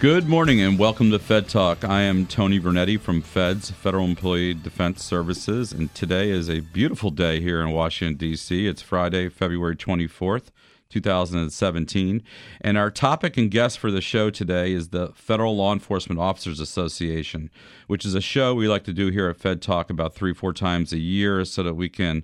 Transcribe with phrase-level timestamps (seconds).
[0.00, 1.84] Good morning and welcome to Fed Talk.
[1.84, 7.10] I am Tony Vernetti from Feds, Federal Employee Defense Services, and today is a beautiful
[7.10, 8.68] day here in Washington, D.C.
[8.68, 10.52] It's Friday, February 24th,
[10.88, 12.22] 2017.
[12.60, 16.60] And our topic and guest for the show today is the Federal Law Enforcement Officers
[16.60, 17.50] Association,
[17.88, 20.52] which is a show we like to do here at Fed Talk about three, four
[20.52, 22.22] times a year so that we can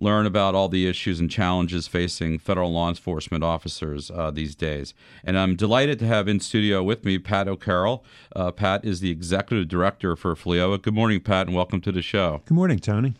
[0.00, 4.94] learn about all the issues and challenges facing federal law enforcement officers uh, these days.
[5.22, 8.02] And I'm delighted to have in studio with me Pat O'Carroll.
[8.34, 10.80] Uh, Pat is the executive director for FLEOA.
[10.80, 12.40] Good morning, Pat, and welcome to the show.
[12.46, 13.14] Good morning, Tony.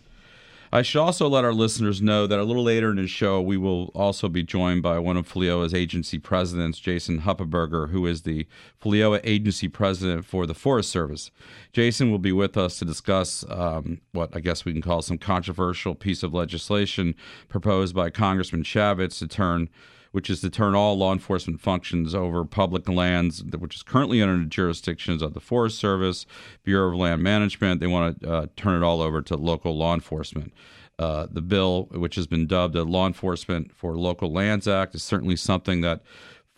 [0.72, 3.56] I should also let our listeners know that a little later in the show, we
[3.56, 8.46] will also be joined by one of FLEOA's agency presidents, Jason Huppenberger, who is the
[8.80, 11.32] FLEOA agency president for the Forest Service.
[11.72, 15.18] Jason will be with us to discuss um, what I guess we can call some
[15.18, 17.16] controversial piece of legislation
[17.48, 19.70] proposed by Congressman Chaffetz to turn
[20.12, 24.38] which is to turn all law enforcement functions over public lands, which is currently under
[24.38, 26.26] the jurisdictions of the Forest Service,
[26.64, 27.80] Bureau of Land Management.
[27.80, 30.52] They want to uh, turn it all over to local law enforcement.
[30.98, 35.02] Uh, the bill, which has been dubbed a Law Enforcement for Local Lands Act, is
[35.02, 36.02] certainly something that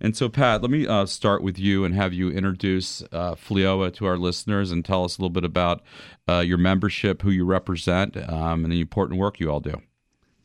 [0.00, 3.92] And so, Pat, let me uh, start with you and have you introduce uh, FLEOA
[3.94, 5.82] to our listeners and tell us a little bit about
[6.28, 9.80] uh, your membership, who you represent, um, and the important work you all do.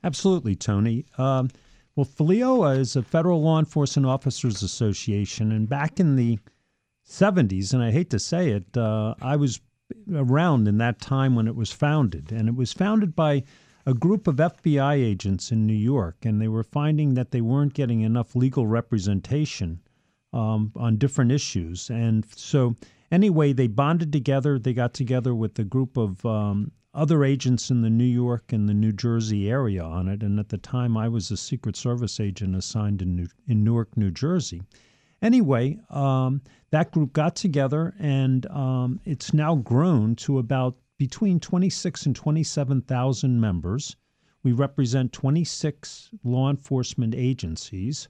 [0.03, 1.05] Absolutely, Tony.
[1.17, 1.49] Um,
[1.95, 6.39] well, FLEOA is a Federal Law Enforcement Officers Association, and back in the
[7.07, 9.59] 70s, and I hate to say it, uh, I was
[10.11, 13.43] around in that time when it was founded, and it was founded by
[13.85, 17.73] a group of FBI agents in New York, and they were finding that they weren't
[17.73, 19.81] getting enough legal representation
[20.31, 21.89] um, on different issues.
[21.89, 22.75] And so,
[23.11, 24.57] anyway, they bonded together.
[24.57, 28.69] They got together with a group of um, other agents in the New York and
[28.69, 30.23] the New Jersey area on it.
[30.23, 33.97] And at the time, I was a Secret Service agent assigned in, New- in Newark,
[33.97, 34.61] New Jersey.
[35.21, 36.41] Anyway, um,
[36.71, 43.39] that group got together, and um, it's now grown to about between 26 and 27,000
[43.39, 43.95] members.
[44.43, 48.09] We represent 26 law enforcement agencies.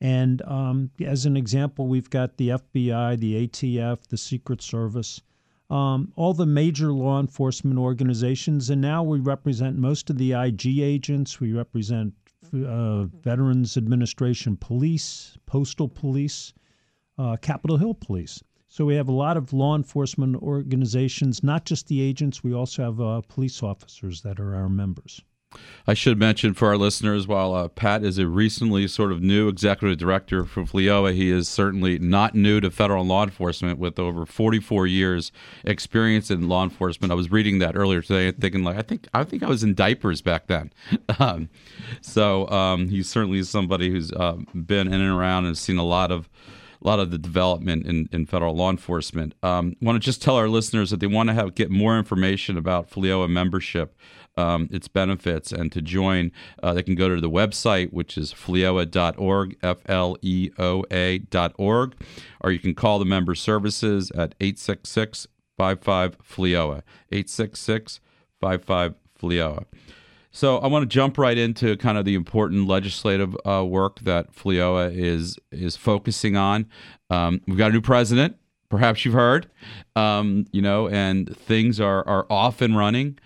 [0.00, 5.22] And um, as an example, we've got the FBI, the ATF, the Secret Service,
[5.70, 8.70] um, all the major law enforcement organizations.
[8.70, 11.40] And now we represent most of the IG agents.
[11.40, 12.14] We represent
[12.54, 16.52] uh, Veterans Administration Police, Postal Police,
[17.18, 18.42] uh, Capitol Hill Police.
[18.68, 22.42] So we have a lot of law enforcement organizations, not just the agents.
[22.42, 25.22] We also have uh, police officers that are our members.
[25.86, 29.48] I should mention for our listeners, while uh, Pat is a recently sort of new
[29.48, 34.26] executive director for FLEOA, he is certainly not new to federal law enforcement with over
[34.26, 35.30] 44 years
[35.64, 37.12] experience in law enforcement.
[37.12, 39.62] I was reading that earlier today and thinking like, I think I think I was
[39.62, 40.72] in diapers back then.
[41.18, 41.48] um,
[42.00, 46.10] so um, he's certainly somebody who's uh, been in and around and seen a lot
[46.10, 46.28] of
[46.82, 49.34] a lot of the development in, in federal law enforcement.
[49.42, 52.56] Um, want to just tell our listeners that they want to have get more information
[52.56, 53.96] about FLEOA membership,
[54.36, 56.32] um, its benefits, and to join,
[56.62, 61.94] uh, they can go to the website, which is fleoa.org, F L E O A.org,
[62.40, 65.26] or you can call the member services at 866
[65.56, 68.00] 55 FLEOA, 866
[68.40, 69.64] 55 FLEOA.
[70.36, 74.34] So I want to jump right into kind of the important legislative uh, work that
[74.34, 76.66] FLEOA is is focusing on.
[77.08, 78.36] Um, we've got a new president.
[78.68, 79.50] Perhaps you've heard,
[79.94, 83.18] um, you know, and things are are off and running.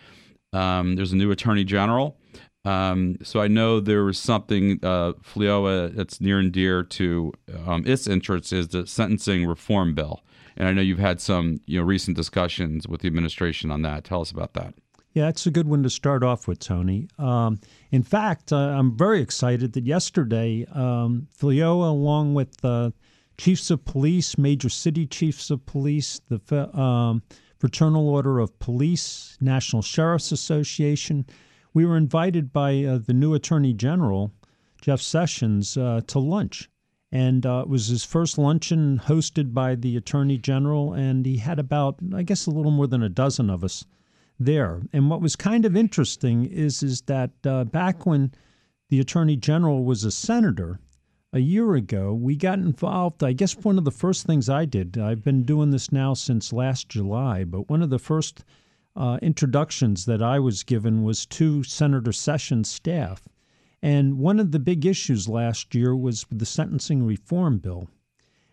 [0.53, 2.17] Um, there's a new attorney general.
[2.65, 7.33] Um, so I know there was something uh, FLEOA that's near and dear to
[7.67, 10.23] um, its interests is the sentencing reform bill
[10.57, 14.05] and I know you've had some you know recent discussions with the administration on that.
[14.05, 14.75] Tell us about that.
[15.13, 17.09] Yeah, that's a good one to start off with, Tony.
[17.19, 17.59] Um,
[17.91, 22.93] in fact, uh, I'm very excited that yesterday, um, along with uh,
[23.37, 27.23] chiefs of police, major city chiefs of police, the um,
[27.59, 31.27] Fraternal Order of Police, National Sheriff's Association,
[31.75, 34.33] we were invited by uh, the new Attorney General,
[34.81, 36.71] Jeff Sessions, uh, to lunch.
[37.11, 41.59] And uh, it was his first luncheon hosted by the Attorney General, and he had
[41.59, 43.85] about, I guess, a little more than a dozen of us
[44.41, 44.81] there.
[44.93, 48.33] And what was kind of interesting is is that uh, back when
[48.89, 50.81] the Attorney General was a senator
[51.33, 53.23] a year ago, we got involved.
[53.23, 56.53] I guess one of the first things I did, I've been doing this now since
[56.53, 58.43] last July, but one of the first
[58.97, 63.29] uh, introductions that I was given was to Senator Sessions' staff.
[63.83, 67.89] And one of the big issues last year was the sentencing reform bill.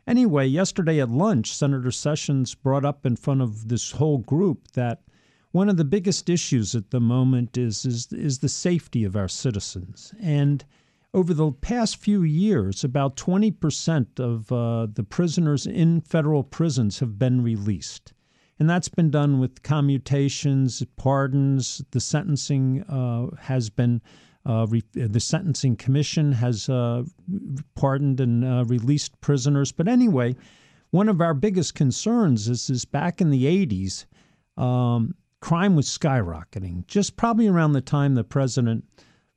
[0.05, 5.01] Anyway, yesterday at lunch, Senator Sessions brought up in front of this whole group that
[5.51, 9.27] one of the biggest issues at the moment is is is the safety of our
[9.27, 10.13] citizens.
[10.21, 10.65] And
[11.13, 17.17] over the past few years, about 20% of uh, the prisoners in federal prisons have
[17.17, 18.13] been released.
[18.59, 21.81] And that's been done with commutations, pardons.
[21.91, 24.01] The sentencing uh, has been,
[24.45, 27.03] uh, re- the Sentencing Commission has uh,
[27.75, 29.71] pardoned and uh, released prisoners.
[29.71, 30.35] But anyway,
[30.89, 34.05] one of our biggest concerns is, is back in the 80s,
[34.61, 38.83] um, crime was skyrocketing, just probably around the time the President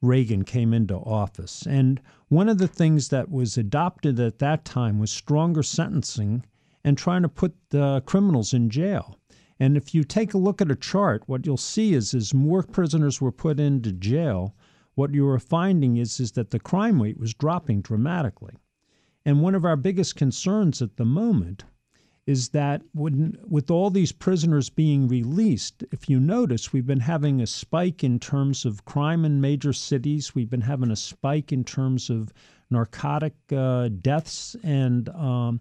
[0.02, 1.66] Reagan came into office.
[1.66, 6.44] And one of the things that was adopted at that time was stronger sentencing
[6.82, 9.18] and trying to put the criminals in jail.
[9.58, 12.62] And if you take a look at a chart, what you'll see is as more
[12.62, 14.54] prisoners were put into jail,
[14.94, 18.54] what you were finding is, is that the crime rate was dropping dramatically.
[19.26, 21.64] And one of our biggest concerns at the moment
[22.30, 27.40] is that when, with all these prisoners being released, if you notice, we've been having
[27.40, 30.32] a spike in terms of crime in major cities.
[30.32, 32.32] We've been having a spike in terms of
[32.70, 35.60] narcotic uh, deaths and um,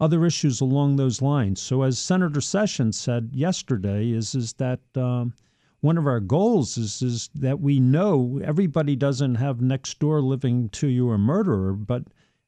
[0.00, 1.62] other issues along those lines.
[1.62, 5.32] So, as Senator Sessions said yesterday, is is that um,
[5.80, 10.68] one of our goals is is that we know everybody doesn't have next door living
[10.70, 12.04] to you a murderer, but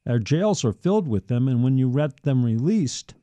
[0.07, 3.15] our jails are filled with them, and when you let them released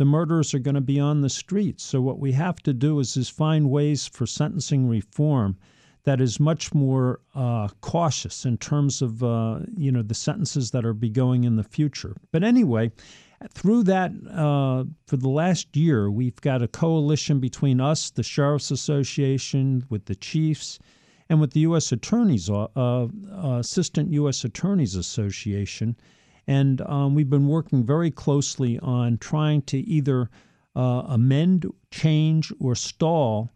[0.00, 1.84] the murderers are going to be on the streets.
[1.84, 5.58] So what we have to do is is find ways for sentencing reform
[6.04, 10.86] that is much more uh, cautious in terms of uh, you know the sentences that
[10.86, 12.16] are be going in the future.
[12.32, 12.92] But anyway,
[13.52, 18.70] through that uh, for the last year, we've got a coalition between us, the Sheriff's
[18.70, 20.78] Association, with the chiefs,
[21.28, 21.92] and with the U.S.
[21.92, 24.44] Attorneys uh, uh, Assistant U.S.
[24.44, 25.94] Attorneys Association
[26.46, 30.30] and um, we've been working very closely on trying to either
[30.74, 33.50] uh, amend, change, or stall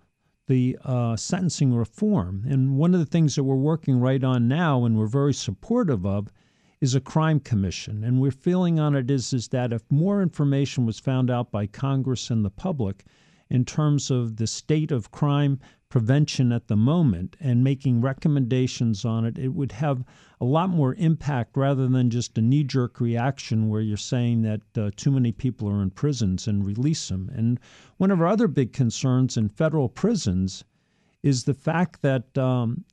[0.47, 2.45] the uh, sentencing reform.
[2.47, 6.05] And one of the things that we're working right on now and we're very supportive
[6.05, 6.29] of
[6.81, 8.05] is a crime commission.
[8.05, 11.67] And we're feeling on it is, is that if more information was found out by
[11.67, 13.05] Congress and the public
[13.49, 15.59] in terms of the state of crime
[15.95, 20.03] prevention at the moment and making recommendations on it, it would have
[20.41, 24.61] a lot more impact rather than just a knee jerk reaction where you're saying that
[24.77, 27.31] uh, too many people are in prisons and release them.
[27.33, 27.61] And
[27.99, 30.65] one of our other big concerns in federal prisons
[31.23, 32.85] is the fact that um,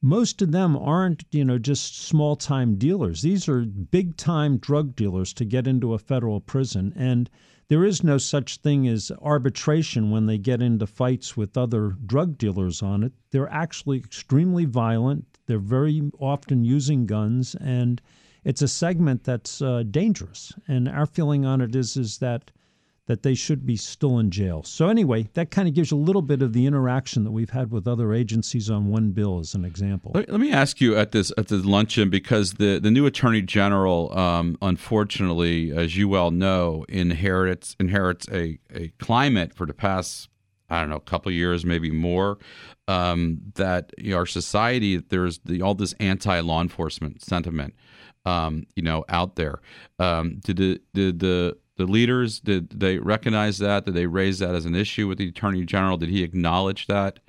[0.00, 3.22] most of them aren't, you know, just small time dealers.
[3.22, 6.92] These are big time drug dealers to get into a federal prison.
[6.94, 7.28] And
[7.68, 12.38] there is no such thing as arbitration when they get into fights with other drug
[12.38, 13.12] dealers on it.
[13.30, 15.26] They're actually extremely violent.
[15.46, 18.00] They're very often using guns, and
[18.42, 20.52] it's a segment that's uh, dangerous.
[20.66, 22.50] And our feeling on it is is that
[23.08, 24.62] that they should be still in jail.
[24.62, 27.48] So anyway, that kind of gives you a little bit of the interaction that we've
[27.48, 30.12] had with other agencies on one bill as an example.
[30.14, 34.16] Let, me ask you at this at the luncheon because the the new attorney general,
[34.16, 40.28] um, unfortunately, as you well know, inherits inherits a, a climate for the past
[40.70, 42.36] I don't know, a couple years, maybe more,
[42.88, 47.74] um, that you know, our society there's the, all this anti law enforcement sentiment,
[48.26, 49.60] um, you know, out there.
[49.98, 53.86] Um, did the did the the leaders did they recognize that?
[53.86, 55.96] Did they raise that as an issue with the attorney general?
[55.96, 57.20] Did he acknowledge that?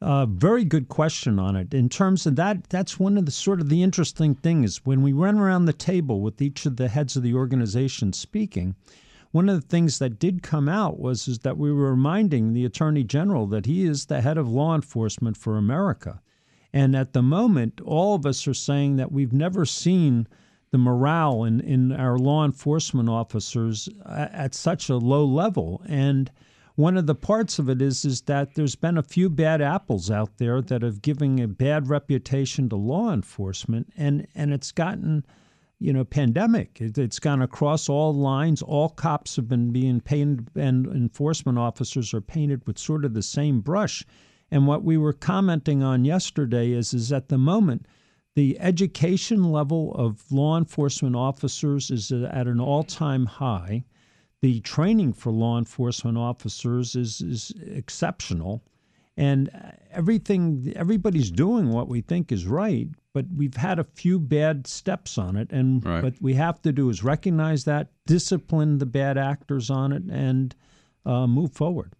[0.00, 1.72] Uh, very good question on it.
[1.72, 5.14] In terms of that, that's one of the sort of the interesting things when we
[5.14, 8.74] run around the table with each of the heads of the organization speaking.
[9.30, 12.66] One of the things that did come out was is that we were reminding the
[12.66, 16.20] attorney general that he is the head of law enforcement for America,
[16.72, 20.28] and at the moment, all of us are saying that we've never seen
[20.74, 25.80] the morale in, in our law enforcement officers uh, at such a low level.
[25.86, 26.32] And
[26.74, 30.10] one of the parts of it is is that there's been a few bad apples
[30.10, 35.24] out there that have given a bad reputation to law enforcement, and and it's gotten
[35.78, 36.80] you know, pandemic.
[36.80, 38.60] It, has gone across all lines.
[38.60, 43.22] All cops have been being painted, and enforcement officers are painted with sort of the
[43.22, 44.04] same brush.
[44.50, 47.86] And what we were commenting on yesterday is, is at the moment,
[48.34, 53.84] the education level of law enforcement officers is at an all-time high.
[54.42, 58.62] The training for law enforcement officers is, is exceptional
[59.16, 59.50] and
[59.92, 65.18] everything everybody's doing what we think is right but we've had a few bad steps
[65.18, 66.02] on it and right.
[66.02, 70.54] what we have to do is recognize that discipline the bad actors on it and
[71.06, 71.92] uh, move forward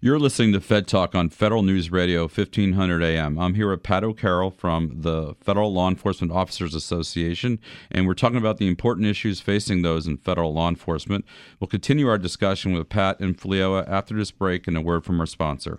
[0.00, 3.38] you're listening to Fed Talk on Federal News Radio 1500 AM.
[3.38, 7.58] I'm here with Pat O'Carroll from the Federal Law Enforcement Officers Association,
[7.90, 11.24] and we're talking about the important issues facing those in federal law enforcement.
[11.58, 15.18] We'll continue our discussion with Pat and Fleoa after this break and a word from
[15.20, 15.78] our sponsor.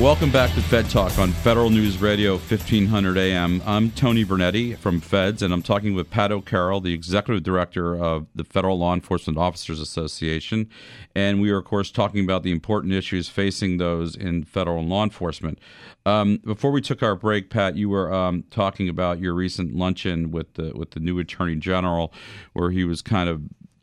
[0.00, 3.62] Welcome back to Fed Talk on Federal News Radio 1500 AM.
[3.64, 8.26] I'm Tony Vernetti from Feds, and I'm talking with Pat O'Carroll, the Executive Director of
[8.34, 10.68] the Federal Law Enforcement Officers Association.
[11.14, 15.02] And we are, of course, talking about the important issues facing those in federal law
[15.02, 15.58] enforcement.
[16.04, 20.30] Um, before we took our break, Pat, you were um, talking about your recent luncheon
[20.30, 22.12] with the with the new Attorney General,
[22.52, 23.40] where he was kind of,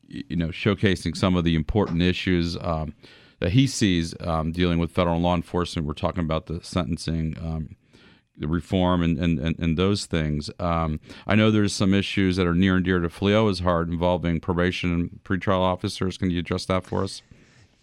[0.07, 2.55] you know, showcasing some of the important issues.
[2.61, 2.93] Um,
[3.43, 5.85] that he sees um, dealing with federal law enforcement.
[5.85, 7.35] We're talking about the sentencing.
[7.41, 7.75] Um,
[8.37, 10.49] the reform and, and, and, and those things.
[10.57, 14.39] Um, I know there's some issues that are near and dear to Fleoa's heart involving
[14.39, 16.17] probation and pretrial officers.
[16.17, 17.21] Can you address that for us?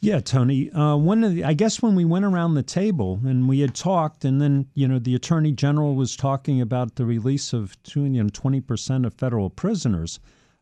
[0.00, 0.70] Yeah, Tony.
[0.72, 3.76] Uh, one of the, I guess when we went around the table and we had
[3.76, 8.08] talked, and then you know the attorney general was talking about the release of you
[8.08, 10.18] know twenty percent of federal prisoners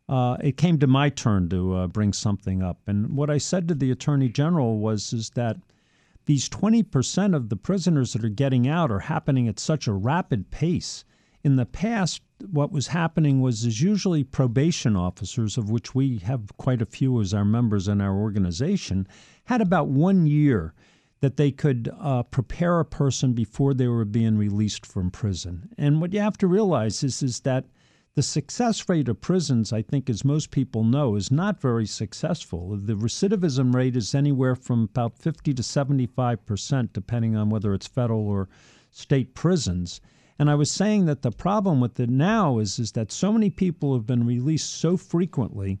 [0.09, 2.79] uh, it came to my turn to uh, bring something up.
[2.87, 5.57] And what I said to the attorney general was is that
[6.25, 10.49] these 20% of the prisoners that are getting out are happening at such a rapid
[10.49, 11.05] pace.
[11.43, 16.57] In the past, what was happening was is usually probation officers, of which we have
[16.57, 19.07] quite a few as our members in our organization,
[19.45, 20.73] had about one year
[21.21, 25.69] that they could uh, prepare a person before they were being released from prison.
[25.77, 27.65] And what you have to realize is, is that–
[28.15, 32.75] the success rate of prisons, I think, as most people know, is not very successful.
[32.75, 37.87] The recidivism rate is anywhere from about 50 to 75 percent, depending on whether it's
[37.87, 38.49] federal or
[38.91, 40.01] state prisons.
[40.39, 43.49] And I was saying that the problem with it now is, is that so many
[43.49, 45.79] people have been released so frequently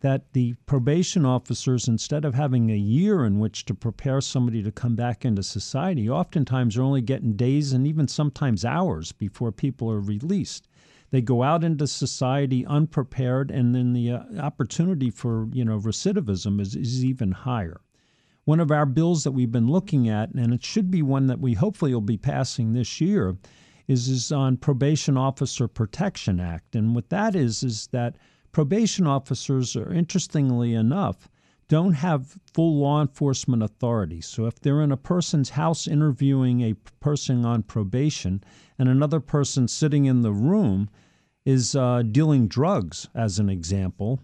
[0.00, 4.72] that the probation officers, instead of having a year in which to prepare somebody to
[4.72, 9.90] come back into society, oftentimes are only getting days and even sometimes hours before people
[9.90, 10.68] are released.
[11.10, 16.60] They go out into society unprepared, and then the uh, opportunity for you know recidivism
[16.60, 17.80] is, is even higher.
[18.44, 21.40] One of our bills that we've been looking at, and it should be one that
[21.40, 23.36] we hopefully will be passing this year,
[23.86, 26.74] is, is on Probation Officer Protection Act.
[26.74, 28.16] And what that is is that
[28.52, 31.28] probation officers are interestingly enough
[31.70, 34.20] don't have full law enforcement authority.
[34.20, 38.42] So if they're in a person's house interviewing a person on probation
[38.76, 40.90] and another person sitting in the room
[41.44, 44.18] is uh, dealing drugs, as an example,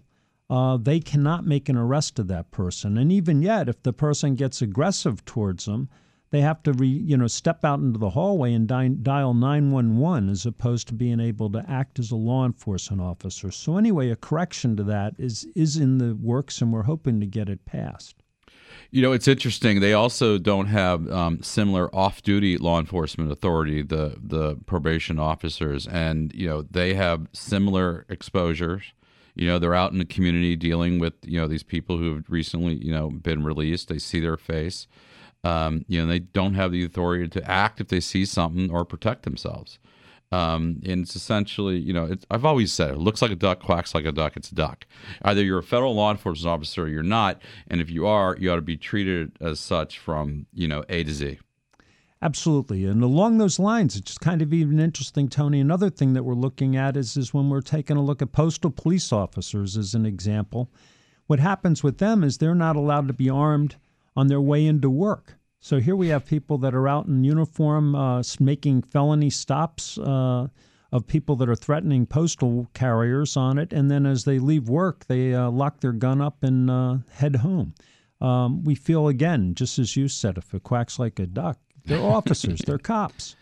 [0.51, 2.99] uh, they cannot make an arrest of that person.
[2.99, 5.89] And even yet, if the person gets aggressive towards them,
[6.31, 10.47] they have to re, you know step out into the hallway and dial 911 as
[10.47, 13.51] opposed to being able to act as a law enforcement officer.
[13.51, 17.27] So anyway, a correction to that is is in the works, and we're hoping to
[17.27, 18.17] get it passed.
[18.91, 19.81] You know, it's interesting.
[19.81, 26.33] They also don't have um, similar off-duty law enforcement authority, the the probation officers, and
[26.35, 28.93] you know they have similar exposures.
[29.35, 32.25] You know, they're out in the community dealing with you know these people who have
[32.29, 33.89] recently you know been released.
[33.89, 34.87] They see their face.
[35.47, 38.85] Um, you know, they don't have the authority to act if they see something or
[38.85, 39.79] protect themselves.
[40.33, 43.95] Um, and it's essentially, you know, I've always said it looks like a duck, quacks
[43.95, 44.37] like a duck.
[44.37, 44.87] It's a duck.
[45.23, 47.41] Either you're a federal law enforcement officer or you're not.
[47.69, 51.05] And if you are, you ought to be treated as such from, you know, A
[51.05, 51.39] to Z.
[52.21, 52.85] Absolutely.
[52.87, 55.61] And along those lines, it's kind of even interesting, Tony.
[55.61, 58.71] Another thing that we're looking at is, is when we're taking a look at postal
[58.71, 60.71] police officers as an example.
[61.29, 63.77] What happens with them is they're not allowed to be armed
[64.17, 65.36] on their way into work.
[65.67, 70.47] So here we have people that are out in uniform uh, making felony stops uh,
[70.93, 73.73] of people that are threatening postal carriers on it.
[73.73, 77.35] And then as they leave work, they uh, lock their gun up and uh, head
[77.35, 77.75] home.
[78.21, 82.01] Um, we feel, again, just as you said, if it quacks like a duck, they're
[82.15, 83.35] officers, they're cops.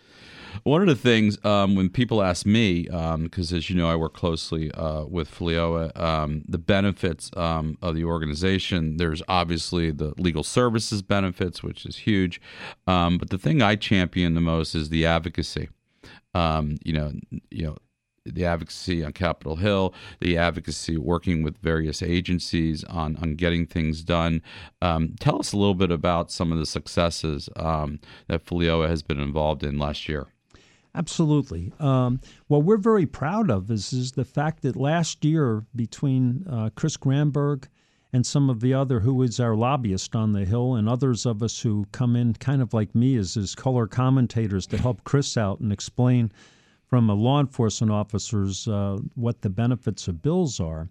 [0.62, 3.96] One of the things um, when people ask me, because um, as you know, I
[3.96, 8.96] work closely uh, with FLEOA, um, the benefits um, of the organization.
[8.96, 12.40] There's obviously the legal services benefits, which is huge,
[12.86, 15.68] um, but the thing I champion the most is the advocacy.
[16.34, 17.12] Um, you know,
[17.50, 17.76] you know,
[18.26, 24.02] the advocacy on Capitol Hill, the advocacy working with various agencies on, on getting things
[24.02, 24.42] done.
[24.80, 29.02] Um, tell us a little bit about some of the successes um, that FLEOA has
[29.02, 30.26] been involved in last year.
[30.94, 31.72] Absolutely.
[31.80, 36.70] Um, what we're very proud of is, is the fact that last year, between uh,
[36.76, 37.68] Chris Granberg
[38.12, 41.42] and some of the other who is our lobbyist on the Hill, and others of
[41.42, 45.36] us who come in kind of like me as his color commentators to help Chris
[45.36, 46.30] out and explain
[46.86, 50.88] from a law enforcement officers uh, what the benefits of bills are.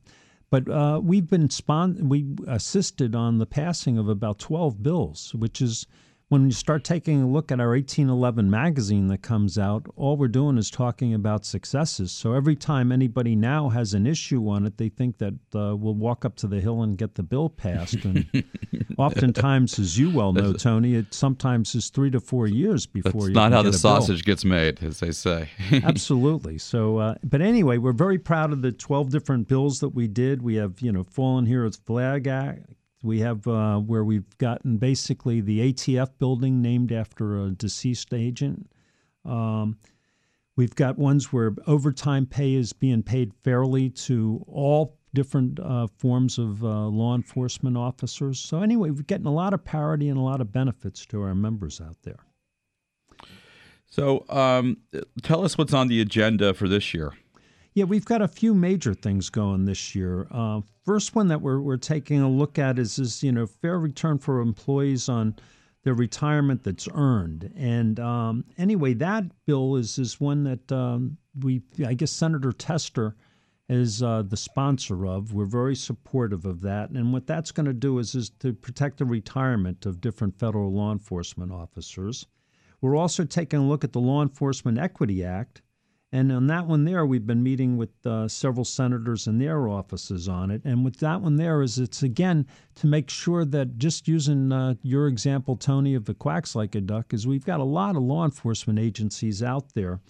[0.49, 5.61] But uh, we've been spon- we assisted on the passing of about 12 bills, which
[5.61, 5.87] is
[6.29, 10.27] when you start taking a look at our 1811 magazine that comes out, all we're
[10.27, 12.11] doing is talking about successes.
[12.11, 15.93] So every time anybody now has an issue on it, they think that uh, we'll
[15.93, 18.03] walk up to the hill and get the bill passed.
[18.05, 18.25] And
[18.97, 23.27] oftentimes, as you well know, Tony, it sometimes is three to four years before That's
[23.27, 23.33] you.
[23.33, 23.79] not how the bill.
[23.79, 25.49] sausage gets made, as they say.
[25.83, 26.57] Absolutely.
[26.57, 30.41] So, uh, but anyway, we're very proud of the 12 different bills that we did.
[30.41, 32.71] We have, you know, Fallen Heroes Flag Act,
[33.03, 38.71] we have uh, where we've gotten basically the ATF building named after a deceased agent.
[39.25, 39.77] Um,
[40.55, 46.39] we've got ones where overtime pay is being paid fairly to all different uh, forms
[46.39, 48.39] of uh, law enforcement officers.
[48.39, 51.35] So, anyway, we're getting a lot of parity and a lot of benefits to our
[51.35, 52.19] members out there.
[53.85, 54.77] So, um,
[55.21, 57.13] tell us what's on the agenda for this year.
[57.75, 60.27] Yeah, we've got a few major things going this year.
[60.29, 63.79] Uh, first one that we're, we're taking a look at is, is, you know, fair
[63.79, 65.35] return for employees on
[65.83, 67.51] their retirement that's earned.
[67.57, 73.15] And um, anyway, that bill is, is one that um, we, I guess Senator Tester
[73.69, 75.33] is uh, the sponsor of.
[75.33, 76.91] We're very supportive of that.
[76.91, 80.71] And what that's going to do is, is to protect the retirement of different federal
[80.71, 82.27] law enforcement officers.
[82.81, 85.61] We're also taking a look at the Law Enforcement Equity Act
[86.13, 90.29] and on that one there, we've been meeting with uh, several senators in their offices
[90.29, 90.61] on it.
[90.63, 92.45] And with that one there, is it's again
[92.75, 96.81] to make sure that just using uh, your example, Tony, of the quacks like a
[96.81, 100.01] duck, is we've got a lot of law enforcement agencies out there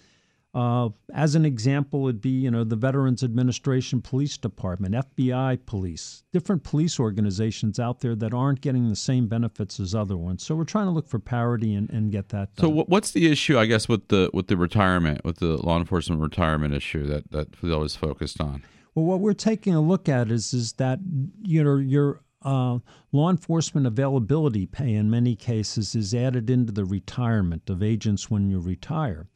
[0.54, 5.66] uh, as an example, it would be you know the Veterans Administration Police Department, FBI
[5.66, 10.44] Police, different police organizations out there that aren't getting the same benefits as other ones.
[10.44, 12.54] So we're trying to look for parity and, and get that.
[12.54, 12.66] Done.
[12.66, 13.58] So what's the issue?
[13.58, 17.56] I guess with the with the retirement, with the law enforcement retirement issue that that
[17.56, 18.62] Phil is focused on.
[18.94, 21.00] Well, what we're taking a look at is is that
[21.42, 22.78] you know your uh,
[23.10, 28.48] law enforcement availability pay in many cases is added into the retirement of agents when
[28.50, 29.26] you retire.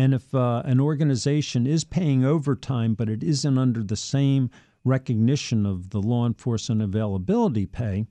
[0.00, 4.50] And if uh, an organization is paying overtime, but it isn't under the same
[4.82, 8.06] recognition of the law enforcement availability pay,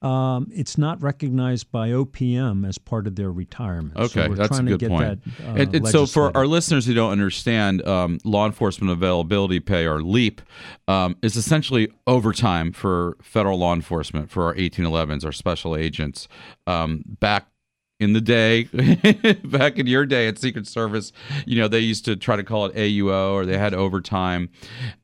[0.00, 3.98] um, it's not recognized by OPM as part of their retirement.
[3.98, 5.22] Okay, so that's a good point.
[5.24, 9.60] That, uh, and, and so, for our listeners who don't understand, um, law enforcement availability
[9.60, 10.40] pay, or LEAP,
[10.88, 16.28] um, is essentially overtime for federal law enforcement for our 1811s, our special agents.
[16.66, 17.48] Um, back
[17.98, 18.64] in the day,
[19.44, 21.12] back in your day at Secret Service,
[21.46, 24.50] you know, they used to try to call it AUO or they had overtime.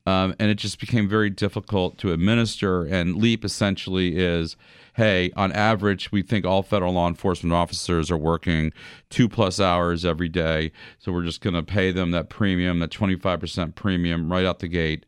[0.05, 2.83] Um, and it just became very difficult to administer.
[2.85, 4.55] And LEAP essentially is
[4.95, 8.71] hey, on average, we think all federal law enforcement officers are working
[9.09, 10.71] two plus hours every day.
[10.99, 14.67] So we're just going to pay them that premium, that 25% premium right out the
[14.67, 15.05] gate.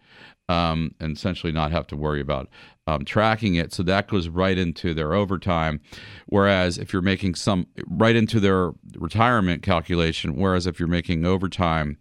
[0.48, 2.50] Um, and essentially not have to worry about
[2.88, 3.74] um, tracking it.
[3.74, 5.82] So that goes right into their overtime.
[6.28, 11.98] Whereas if you're making some right into their retirement calculation, whereas if you're making overtime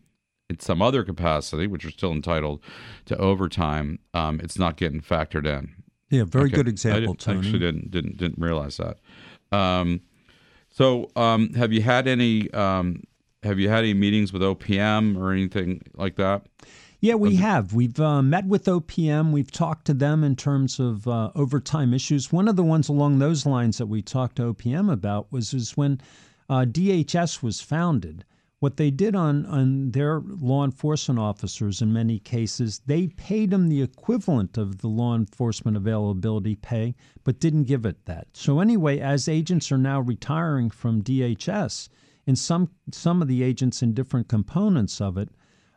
[0.50, 2.62] in some other capacity, which are still entitled
[3.06, 5.74] to overtime, um, it's not getting factored in.
[6.10, 6.56] Yeah, very okay.
[6.56, 7.38] good example, I.
[7.38, 8.98] Actually, didn't didn't didn't realize that.
[9.50, 10.02] Um,
[10.70, 13.02] so, um, have you had any um,
[13.42, 16.46] have you had any meetings with OPM or anything like that?
[17.04, 17.74] Yeah, we have.
[17.74, 19.30] We've uh, met with OPM.
[19.30, 22.32] We've talked to them in terms of uh, overtime issues.
[22.32, 25.76] One of the ones along those lines that we talked to OPM about was is
[25.76, 26.00] when
[26.48, 28.24] uh, DHS was founded,
[28.60, 33.68] what they did on, on their law enforcement officers in many cases, they paid them
[33.68, 38.28] the equivalent of the law enforcement availability pay, but didn't give it that.
[38.32, 41.90] So anyway, as agents are now retiring from DHS,
[42.26, 45.28] and some some of the agents in different components of it,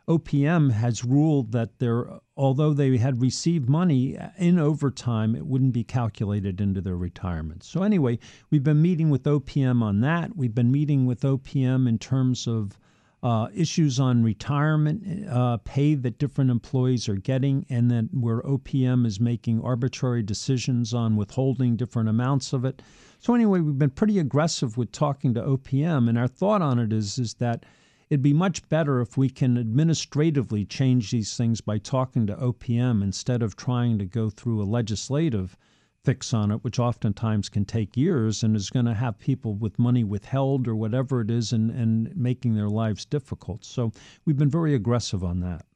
[0.08, 5.84] OPM has ruled that they're, although they had received money in overtime, it wouldn't be
[5.84, 7.62] calculated into their retirement.
[7.62, 8.18] So, anyway,
[8.50, 10.34] we've been meeting with OPM on that.
[10.34, 12.78] We've been meeting with OPM in terms of
[13.22, 19.04] uh, issues on retirement uh, pay that different employees are getting, and that where OPM
[19.04, 22.80] is making arbitrary decisions on withholding different amounts of it.
[23.18, 26.92] So anyway, we've been pretty aggressive with talking to OPM, and our thought on it
[26.92, 27.66] is is that
[28.10, 33.02] it'd be much better if we can administratively change these things by talking to OPM
[33.02, 35.56] instead of trying to go through a legislative
[36.04, 39.78] fix on it, which oftentimes can take years and is going to have people with
[39.78, 43.64] money withheld or whatever it is and, and making their lives difficult.
[43.64, 43.92] So
[44.24, 45.66] we've been very aggressive on that.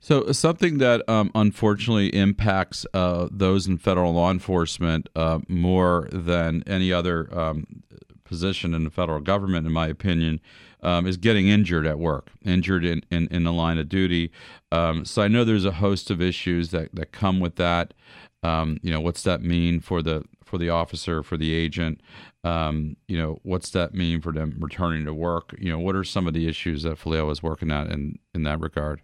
[0.00, 6.62] So, something that um, unfortunately impacts uh, those in federal law enforcement uh, more than
[6.68, 7.82] any other um,
[8.22, 10.40] position in the federal government, in my opinion,
[10.82, 14.30] um, is getting injured at work, injured in, in, in the line of duty.
[14.72, 17.94] Um, so I know there's a host of issues that, that come with that.
[18.42, 22.00] Um, you know, what's that mean for the for the officer, for the agent?
[22.42, 25.54] Um, you know, what's that mean for them returning to work?
[25.58, 28.44] You know, what are some of the issues that FLEO is working at in, in
[28.44, 29.02] that regard?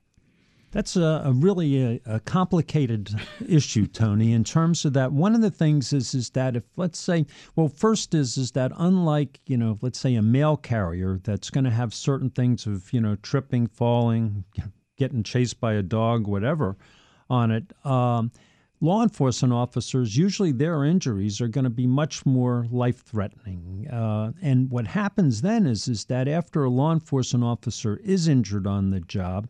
[0.75, 3.09] That's a, a really a, a, complicated
[3.49, 4.33] issue, Tony.
[4.33, 7.69] In terms of that, one of the things is is that if let's say, well,
[7.69, 11.71] first is is that unlike you know, let's say a mail carrier that's going to
[11.71, 14.43] have certain things of you know tripping, falling,
[14.99, 16.77] getting chased by a dog, whatever,
[17.31, 17.73] on it.
[17.87, 18.33] Um,
[18.81, 23.87] law enforcement officers usually their injuries are going to be much more life threatening.
[23.89, 28.67] Uh, and what happens then is is that after a law enforcement officer is injured
[28.67, 29.47] on the job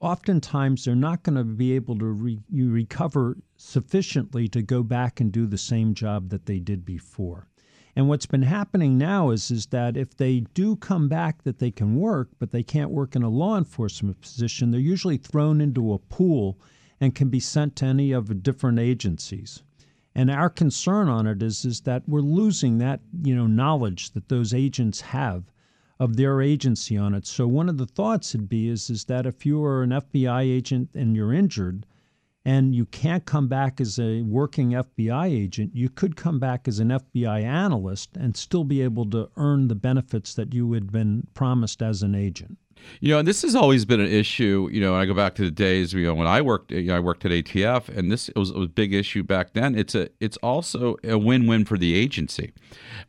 [0.00, 5.32] oftentimes they're not going to be able to re- recover sufficiently to go back and
[5.32, 7.48] do the same job that they did before.
[7.96, 11.72] And what's been happening now is, is that if they do come back that they
[11.72, 15.92] can work, but they can't work in a law enforcement position, they're usually thrown into
[15.92, 16.60] a pool
[17.00, 19.62] and can be sent to any of the different agencies.
[20.14, 24.28] And our concern on it is, is that we're losing that you know knowledge that
[24.28, 25.50] those agents have
[26.00, 27.26] of their agency on it.
[27.26, 30.42] So one of the thoughts would be is is that if you are an FBI
[30.42, 31.86] agent and you're injured
[32.44, 36.78] and you can't come back as a working FBI agent, you could come back as
[36.78, 41.26] an FBI analyst and still be able to earn the benefits that you had been
[41.34, 42.56] promised as an agent.
[43.00, 44.68] You know, and this has always been an issue.
[44.72, 46.70] You know, I go back to the days you know when I worked.
[46.72, 49.74] You know, I worked at ATF, and this was, was a big issue back then.
[49.74, 52.52] It's a it's also a win win for the agency.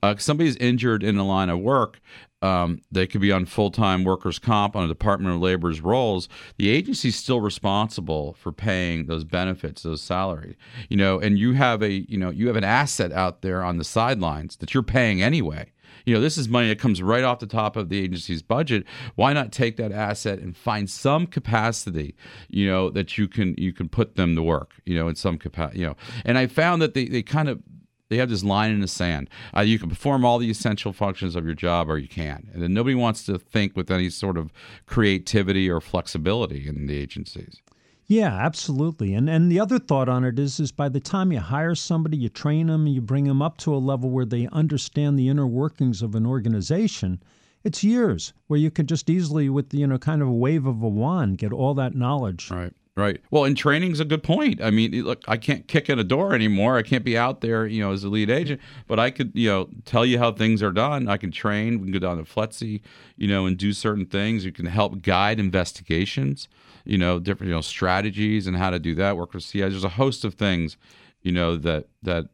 [0.02, 2.00] Uh, somebody's injured in the line of work,
[2.42, 6.30] um, they could be on full time workers' comp on a Department of Labor's rolls.
[6.58, 10.56] The agency's still responsible for paying those benefits, those salaries.
[10.90, 13.78] You know, and you have a you know you have an asset out there on
[13.78, 15.72] the sidelines that you're paying anyway.
[16.06, 18.86] You know, this is money that comes right off the top of the agency's budget.
[19.16, 22.16] Why not take that asset and find some capacity,
[22.50, 25.38] you know, that you can you can put them to work, you know, in some
[25.38, 25.96] capacity, you know.
[26.26, 27.62] And I found that they, they kind of
[28.10, 29.30] they have this line in the sand.
[29.56, 32.48] Uh, you can perform all the essential functions of your job, or you can't.
[32.54, 34.52] And then nobody wants to think with any sort of
[34.86, 37.62] creativity or flexibility in the agencies.
[38.08, 39.14] Yeah, absolutely.
[39.14, 42.18] And and the other thought on it is is by the time you hire somebody,
[42.18, 45.46] you train them, you bring them up to a level where they understand the inner
[45.46, 47.22] workings of an organization.
[47.64, 50.82] It's years where you could just easily, with you know, kind of a wave of
[50.82, 52.50] a wand, get all that knowledge.
[52.50, 52.74] Right.
[53.00, 53.22] Right.
[53.32, 54.62] Well, and training's a good point.
[54.62, 56.78] I mean, look, I can't kick in a door anymore.
[56.78, 59.48] I can't be out there, you know, as a lead agent, but I could, you
[59.48, 61.08] know, tell you how things are done.
[61.08, 61.80] I can train.
[61.80, 62.82] We can go down to FLETC,
[63.16, 64.44] you know, and do certain things.
[64.44, 66.50] You can help guide investigations,
[66.84, 69.16] you know, different, you know, strategies and how to do that.
[69.16, 69.72] Work with CIs.
[69.72, 70.76] There's a host of things,
[71.22, 72.26] you know, that that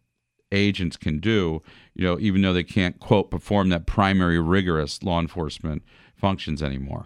[0.52, 1.62] agents can do,
[1.94, 5.84] you know, even though they can't quote perform that primary rigorous law enforcement
[6.16, 7.06] functions anymore.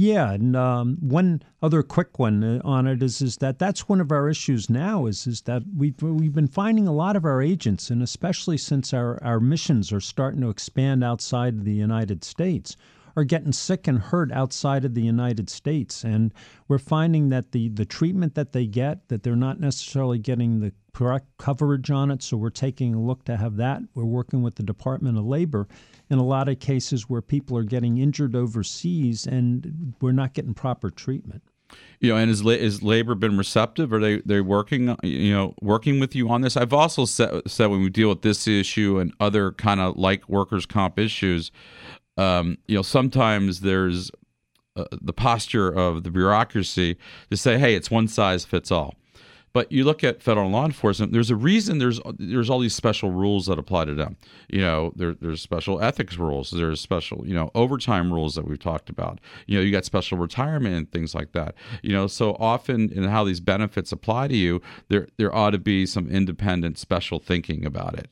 [0.00, 4.00] Yeah, and um, one other quick one uh, on it is is that that's one
[4.00, 7.42] of our issues now is is that we've we've been finding a lot of our
[7.42, 12.24] agents, and especially since our our missions are starting to expand outside of the United
[12.24, 12.78] States,
[13.14, 16.32] are getting sick and hurt outside of the United States, and
[16.66, 20.72] we're finding that the the treatment that they get that they're not necessarily getting the
[21.38, 22.22] coverage on it.
[22.22, 23.82] So we're taking a look to have that.
[23.94, 25.68] We're working with the Department of Labor
[26.10, 30.54] in a lot of cases where people are getting injured overseas and we're not getting
[30.54, 31.42] proper treatment.
[32.00, 33.92] You know, and has, is labor been receptive?
[33.92, 36.56] Are they they working you know working with you on this?
[36.56, 40.28] I've also said, said when we deal with this issue and other kind of like
[40.28, 41.52] workers' comp issues,
[42.16, 44.10] um, you know, sometimes there's
[44.76, 46.96] uh, the posture of the bureaucracy
[47.30, 48.94] to say, "Hey, it's one size fits all."
[49.52, 51.12] But you look at federal law enforcement.
[51.12, 51.78] There's a reason.
[51.78, 54.16] There's there's all these special rules that apply to them.
[54.48, 56.50] You know, there, there's special ethics rules.
[56.50, 59.20] There's special you know overtime rules that we've talked about.
[59.46, 61.54] You know, you got special retirement and things like that.
[61.82, 65.58] You know, so often in how these benefits apply to you, there there ought to
[65.58, 68.08] be some independent special thinking about it.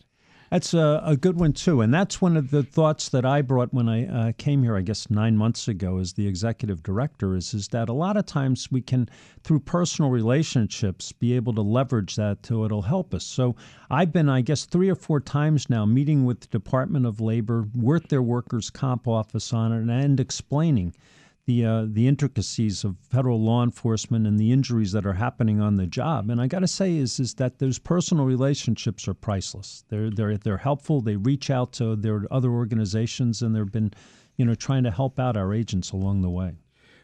[0.50, 3.74] That's a, a, good one too, and that's one of the thoughts that I brought
[3.74, 4.76] when I uh, came here.
[4.76, 8.24] I guess nine months ago, as the executive director, is is that a lot of
[8.24, 9.10] times we can,
[9.44, 13.24] through personal relationships, be able to leverage that to it'll help us.
[13.24, 13.56] So
[13.90, 17.66] I've been, I guess, three or four times now meeting with the Department of Labor,
[17.74, 20.94] with their workers' comp office on it, and explaining
[21.48, 25.78] the uh, the intricacies of federal law enforcement and the injuries that are happening on
[25.78, 26.28] the job.
[26.28, 29.82] And I got to say is is that those personal relationships are priceless.
[29.88, 31.00] They're they're they're helpful.
[31.00, 33.92] They reach out to their other organizations and they've been,
[34.36, 36.52] you know, trying to help out our agents along the way.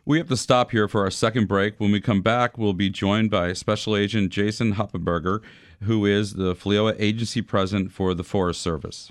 [0.04, 1.80] We have to stop here for our second break.
[1.80, 5.40] When we come back, we'll be joined by Special Agent Jason Huppenberger,
[5.85, 9.11] who is the FLEOA Agency President for the Forest Service.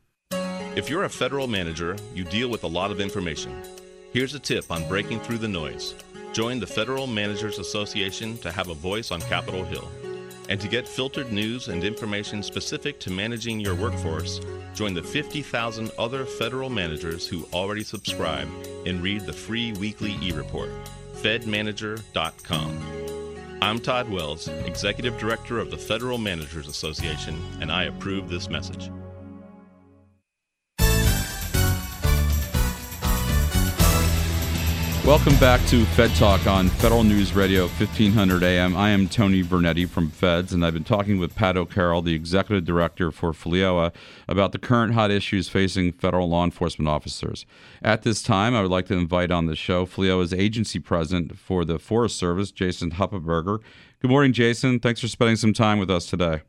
[0.73, 3.61] If you're a federal manager, you deal with a lot of information.
[4.13, 5.95] Here's a tip on breaking through the noise.
[6.31, 9.89] Join the Federal Managers Association to have a voice on Capitol Hill.
[10.47, 14.39] And to get filtered news and information specific to managing your workforce,
[14.73, 18.47] join the 50,000 other federal managers who already subscribe
[18.85, 20.69] and read the free weekly e report.
[21.15, 22.79] FedManager.com.
[23.61, 28.89] I'm Todd Wells, Executive Director of the Federal Managers Association, and I approve this message.
[35.05, 38.75] Welcome back to Fed Talk on Federal News Radio 1500 AM.
[38.75, 42.65] I am Tony Vernetti from Feds, and I've been talking with Pat O'Carroll, the Executive
[42.65, 43.91] Director for FLEOA,
[44.27, 47.47] about the current hot issues facing federal law enforcement officers.
[47.81, 51.65] At this time, I would like to invite on the show FLEOA's Agency President for
[51.65, 53.57] the Forest Service, Jason Huppenberger.
[54.03, 54.79] Good morning, Jason.
[54.79, 56.41] Thanks for spending some time with us today.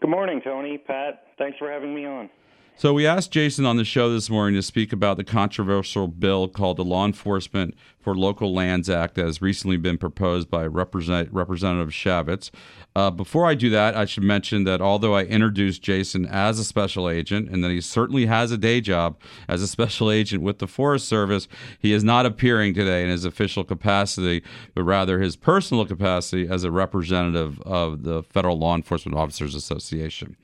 [0.00, 0.78] Good morning, Tony.
[0.78, 2.30] Pat, thanks for having me on.
[2.78, 6.46] So we asked Jason on the show this morning to speak about the controversial bill
[6.46, 11.32] called the Law Enforcement for Local Lands Act that has recently been proposed by Represent-
[11.32, 12.50] Representative Chaffetz.
[12.94, 16.64] Uh, before I do that, I should mention that although I introduced Jason as a
[16.64, 20.58] special agent and that he certainly has a day job as a special agent with
[20.58, 24.42] the Forest Service, he is not appearing today in his official capacity,
[24.74, 30.36] but rather his personal capacity as a representative of the Federal Law Enforcement Officers Association.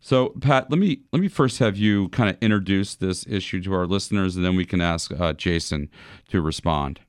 [0.00, 3.74] So, Pat, let me let me first have you kind of introduce this issue to
[3.74, 5.90] our listeners, and then we can ask uh, Jason
[6.28, 7.00] to respond.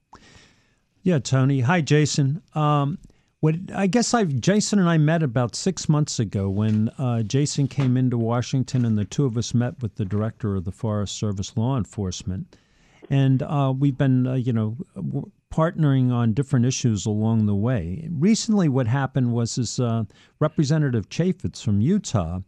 [1.04, 1.62] Yeah, Tony.
[1.62, 2.42] Hi, Jason.
[2.56, 2.98] Um,
[3.42, 7.68] what I guess I Jason and I met about six months ago when uh, Jason
[7.68, 11.18] came into Washington, and the two of us met with the director of the Forest
[11.18, 12.58] Service Law Enforcement,
[13.10, 14.78] and uh, we've been, uh, you know.
[15.52, 18.08] partnering on different issues along the way.
[18.12, 20.04] Recently, what happened was this uh,
[20.40, 22.42] Representative Chaffetz from Utah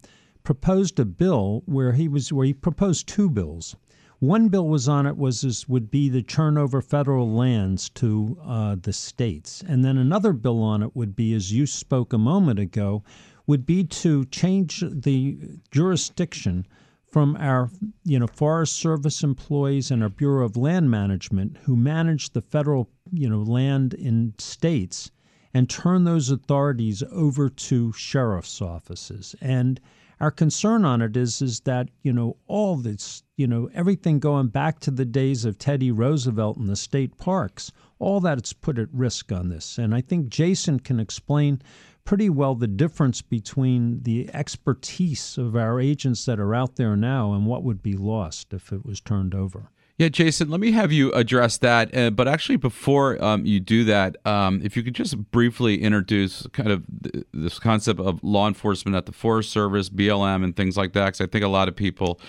[0.44, 3.76] proposed a bill where he was where he proposed two bills.
[4.20, 8.38] One bill was on it was this would be the turn over federal lands to
[8.44, 12.20] uh, the states, and then another bill on it would be, as you spoke a
[12.20, 13.04] moment ago,
[13.48, 15.38] would be to change the
[15.72, 16.66] jurisdiction
[17.12, 17.70] from our
[18.04, 22.90] you know Forest Service employees and our Bureau of Land Management who manage the federal
[23.12, 25.12] you know land in states
[25.54, 29.82] and turn those authorities over to sheriff's offices and
[30.22, 34.48] our concern on it is is that you know all this you know everything going
[34.48, 38.94] back to the days of Teddy Roosevelt and the state parks all that's put at
[38.94, 41.60] risk on this and I think Jason can explain
[42.04, 47.34] pretty well the difference between the expertise of our agents that are out there now
[47.34, 49.72] and what would be lost if it was turned over.
[50.02, 51.96] Yeah, Jason, let me have you address that.
[51.96, 56.48] Uh, but actually, before um, you do that, um, if you could just briefly introduce
[56.54, 60.76] kind of th- this concept of law enforcement at the Forest Service, BLM, and things
[60.76, 62.20] like that, because I think a lot of people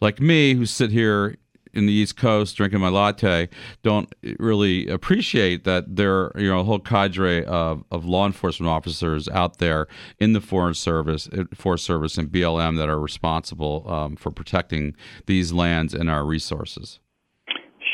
[0.00, 1.34] like me who sit here
[1.74, 3.48] in the East Coast drinking my latte
[3.82, 9.28] don't really appreciate that there you know a whole cadre of, of law enforcement officers
[9.30, 9.88] out there
[10.20, 14.94] in the Forest Service, uh, Forest Service and BLM that are responsible um, for protecting
[15.26, 17.00] these lands and our resources.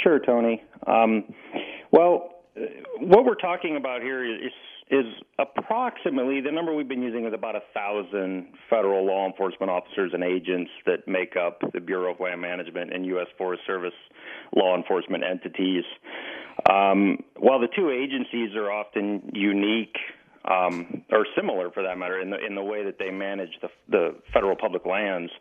[0.05, 0.62] Sure, Tony.
[0.87, 1.25] Um,
[1.90, 2.35] well,
[3.01, 4.53] what we're talking about here is
[4.90, 5.07] is
[5.38, 10.23] approximately the number we've been using is about a thousand federal law enforcement officers and
[10.23, 13.27] agents that make up the Bureau of Land Management and U.S.
[13.38, 13.95] Forest Service
[14.55, 15.85] law enforcement entities.
[16.71, 19.97] Um, while the two agencies are often unique
[20.45, 23.69] um, or similar, for that matter, in the in the way that they manage the,
[23.88, 25.33] the federal public lands,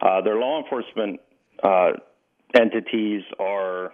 [0.00, 1.18] uh, their law enforcement
[1.64, 1.90] uh,
[2.54, 3.92] entities are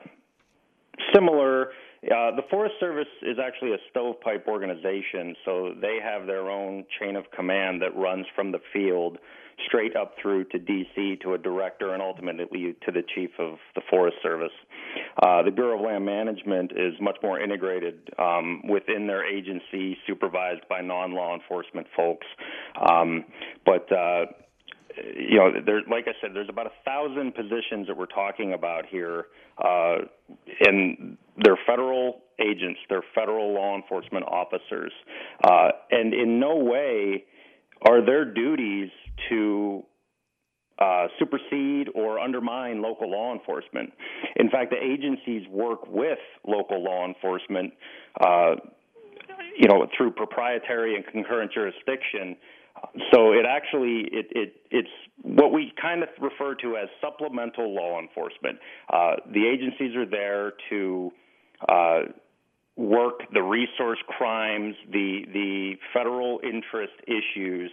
[1.15, 1.71] similar
[2.05, 7.17] uh, the Forest Service is actually a stovepipe organization, so they have their own chain
[7.17, 9.19] of command that runs from the field
[9.67, 13.81] straight up through to DC to a director and ultimately to the chief of the
[13.91, 14.53] Forest Service.
[15.21, 20.63] Uh, the Bureau of Land Management is much more integrated um, within their agency, supervised
[20.69, 22.27] by non-law enforcement folks.
[22.89, 23.25] Um,
[23.67, 24.27] but uh,
[24.97, 28.87] you know, there, like I said, there's about a thousand positions that we're talking about
[28.87, 29.27] here,
[29.63, 29.97] uh,
[30.61, 34.93] and they're federal agents, they're federal law enforcement officers,
[35.45, 37.25] uh, and in no way
[37.89, 38.91] are their duties
[39.29, 39.83] to
[40.79, 43.93] uh, supersede or undermine local law enforcement.
[44.37, 47.73] In fact, the agencies work with local law enforcement,
[48.21, 48.55] uh,
[49.59, 52.37] you know, through proprietary and concurrent jurisdiction
[53.13, 54.89] so it actually it, it it's
[55.23, 58.59] what we kind of refer to as supplemental law enforcement.
[58.93, 61.11] Uh, the agencies are there to
[61.69, 62.01] uh,
[62.77, 67.71] work the resource crimes, the the federal interest issues,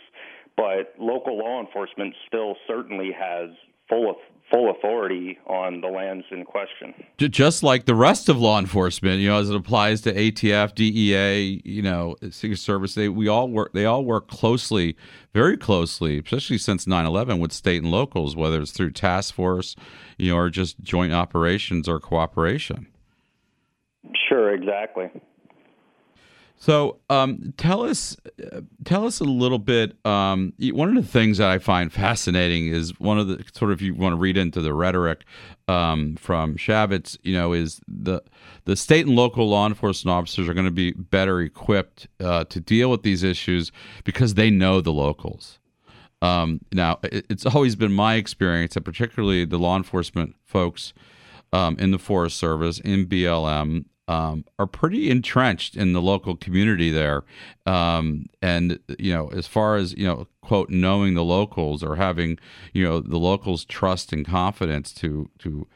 [0.58, 3.50] but local law enforcement still certainly has
[3.90, 4.16] full
[4.52, 6.94] full authority on the lands in question.
[7.18, 11.62] Just like the rest of law enforcement, you know, as it applies to ATF, DEA,
[11.66, 13.74] you know, Secret Service, they we all work.
[13.74, 14.96] They all work closely,
[15.34, 19.76] very closely, especially since 9/11 with state and locals, whether it's through task force,
[20.18, 22.88] you know, or just joint operations or cooperation.
[24.30, 25.10] Sure, exactly.
[26.66, 28.18] So, um, tell us,
[28.86, 29.96] tell us a little bit.
[30.04, 33.84] Um, one of the things that I find fascinating is one of the sort of
[33.84, 35.26] you want to read into the rhetoric
[35.68, 37.20] um, from Chaffetz.
[37.22, 38.24] You know, is the
[38.64, 42.60] the state and local law enforcement officers are going to be better equipped uh, to
[42.60, 43.72] deal with these issues
[44.04, 45.60] because they know the locals.
[46.24, 50.96] Um, now, it's always been my experience that particularly the law enforcement folks
[51.54, 56.92] um, in the Forest Service, in BLM, um, are pretty entrenched in the local community
[56.92, 57.24] there.
[57.66, 62.38] Um, and, you know, as far as, you know, quote, knowing the locals or having,
[62.74, 65.68] you know, the locals' trust and confidence to, to,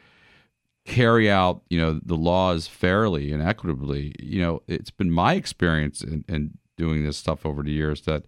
[0.86, 6.02] carry out you know the laws fairly and equitably you know it's been my experience
[6.02, 8.26] in, in doing this stuff over the years that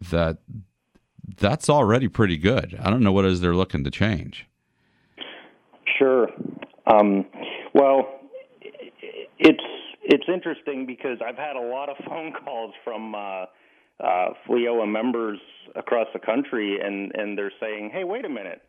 [0.00, 0.38] that
[1.38, 2.78] that's already pretty good.
[2.80, 4.46] I don't know what is they're looking to change.
[5.98, 6.28] Sure.
[6.86, 7.24] Um,
[7.72, 8.13] well
[9.44, 9.64] it's
[10.02, 15.38] it's interesting because I've had a lot of phone calls from uh, uh, FLEOA members
[15.76, 18.62] across the country, and and they're saying, "Hey, wait a minute."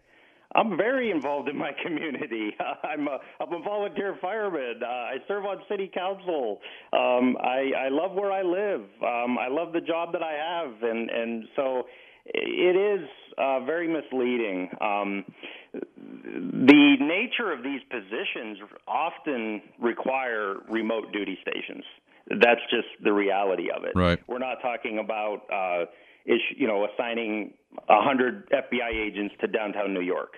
[0.53, 2.51] I'm very involved in my community.
[2.83, 4.81] I'm a I'm a volunteer fireman.
[4.83, 6.59] Uh, I serve on city council.
[6.93, 8.81] Um, I I love where I live.
[9.01, 11.83] Um, I love the job that I have, and and so
[12.25, 13.07] it is
[13.38, 14.69] uh, very misleading.
[14.81, 15.25] Um,
[15.73, 18.57] the nature of these positions
[18.88, 21.83] often require remote duty stations.
[22.29, 23.91] That's just the reality of it.
[23.95, 24.19] Right.
[24.27, 25.85] We're not talking about uh,
[26.25, 27.53] is you know assigning
[27.89, 30.33] a hundred FBI agents to downtown New York.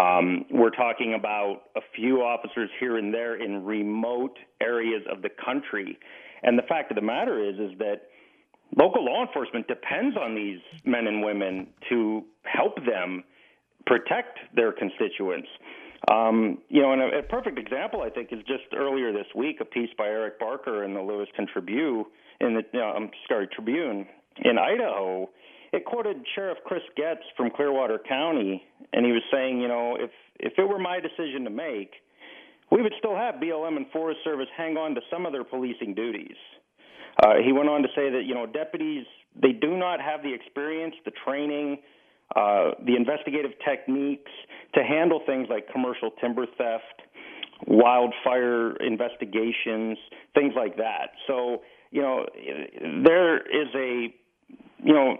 [0.00, 5.30] Um, we're talking about a few officers here and there in remote areas of the
[5.44, 5.98] country.
[6.42, 8.02] And the fact of the matter is, is that
[8.76, 13.24] local law enforcement depends on these men and women to help them
[13.86, 15.48] protect their constituents.
[16.10, 19.58] Um, you know, and a, a, perfect example, I think, is just earlier this week,
[19.60, 22.04] a piece by Eric Barker in the Lewiston Tribune,
[22.40, 24.06] in the, I'm sorry, Tribune
[24.44, 25.30] in Idaho.
[25.72, 28.62] It quoted Sheriff Chris Goetz from Clearwater County,
[28.92, 31.92] and he was saying, you know, if if it were my decision to make,
[32.70, 35.94] we would still have BLM and Forest Service hang on to some of their policing
[35.94, 36.36] duties.
[37.22, 39.06] Uh, he went on to say that you know deputies
[39.40, 41.78] they do not have the experience, the training,
[42.34, 44.30] uh, the investigative techniques
[44.74, 47.02] to handle things like commercial timber theft,
[47.66, 49.98] wildfire investigations,
[50.34, 51.12] things like that.
[51.26, 52.26] So you know
[53.04, 54.14] there is a
[54.82, 55.16] you know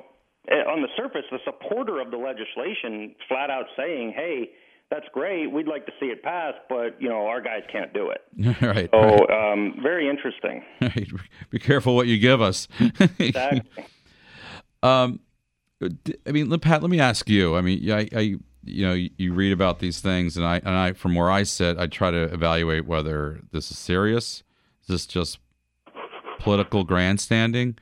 [0.68, 4.50] on the surface the supporter of the legislation flat out saying, hey
[4.90, 5.50] that's great.
[5.50, 8.22] We'd like to see it pass, but you know our guys can't do it.
[8.62, 8.88] right.
[8.92, 9.52] So right.
[9.52, 10.62] um, very interesting.
[11.50, 12.68] Be careful what you give us.
[13.18, 13.84] Exactly.
[14.82, 15.20] um,
[16.26, 17.56] I mean, Pat, let me ask you.
[17.56, 20.92] I mean, I, I you know, you read about these things, and I, and I,
[20.92, 24.42] from where I sit, I try to evaluate whether this is serious.
[24.82, 25.38] Is this just
[26.38, 27.76] political grandstanding?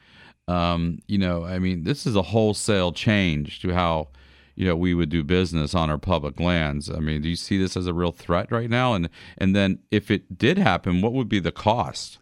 [0.46, 4.08] Um, you know, I mean, this is a wholesale change to how
[4.54, 6.90] you know we would do business on our public lands.
[6.90, 8.94] I mean, do you see this as a real threat right now?
[8.94, 12.18] And and then if it did happen, what would be the cost?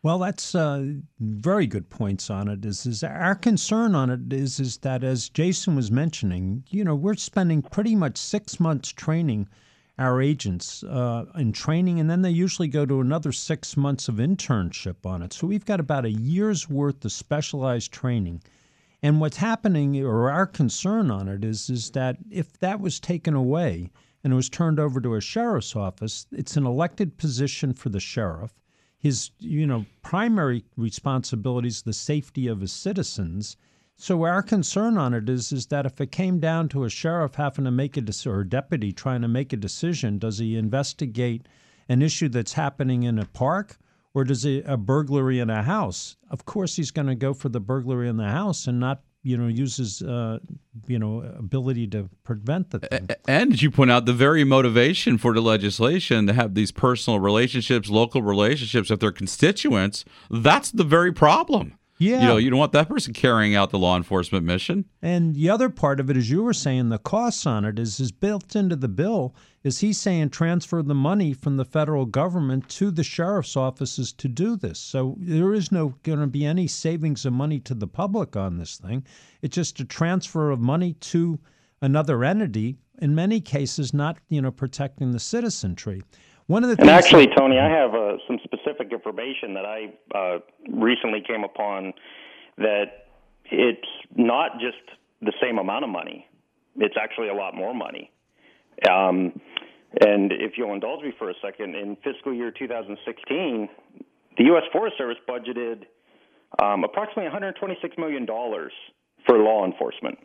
[0.00, 2.64] Well, that's uh, very good points on it.
[2.64, 6.94] Is is our concern on it is is that as Jason was mentioning, you know,
[6.94, 9.48] we're spending pretty much six months training
[9.98, 14.14] our agents uh, in training, and then they usually go to another six months of
[14.16, 15.32] internship on it.
[15.32, 18.40] So we've got about a year's worth of specialized training.
[19.02, 23.34] And what's happening, or our concern on it, is is that if that was taken
[23.34, 23.90] away
[24.24, 28.00] and it was turned over to a sheriff's office, it's an elected position for the
[28.00, 28.52] sheriff
[28.98, 33.56] his you know primary responsibility is the safety of his citizens.
[33.94, 37.36] So our concern on it is is that if it came down to a sheriff
[37.36, 40.56] having to make a decision or a deputy trying to make a decision, does he
[40.56, 41.46] investigate
[41.88, 43.78] an issue that's happening in a park
[44.14, 46.16] or does he a burglary in a house?
[46.30, 49.36] Of course, he's going to go for the burglary in the house and not you
[49.36, 50.38] know uses uh,
[50.86, 53.08] you know ability to prevent the thing.
[53.26, 57.20] And as you point out, the very motivation for the legislation to have these personal
[57.20, 61.77] relationships, local relationships with their constituents, that's the very problem.
[61.98, 62.20] Yeah.
[62.20, 64.84] You know, you don't want that person carrying out the law enforcement mission.
[65.02, 67.98] And the other part of it, as you were saying, the costs on it is
[67.98, 69.34] is built into the bill.
[69.64, 74.28] Is he saying transfer the money from the federal government to the sheriff's offices to
[74.28, 74.78] do this?
[74.78, 78.58] So there is no going to be any savings of money to the public on
[78.58, 79.04] this thing.
[79.42, 81.40] It's just a transfer of money to
[81.82, 82.76] another entity.
[83.00, 86.02] In many cases, not you know protecting the citizenry.
[86.46, 88.37] One of the and actually, Tony, I have uh, some
[88.80, 90.38] information that I uh,
[90.70, 91.92] recently came upon
[92.58, 93.06] that
[93.50, 94.76] it's not just
[95.20, 96.26] the same amount of money;
[96.76, 98.10] it's actually a lot more money.
[98.88, 99.40] Um,
[100.04, 103.68] and if you'll indulge me for a second, in fiscal year 2016,
[104.36, 104.64] the U.S.
[104.72, 105.84] Forest Service budgeted
[106.62, 108.72] um, approximately 126 million dollars
[109.26, 110.18] for law enforcement.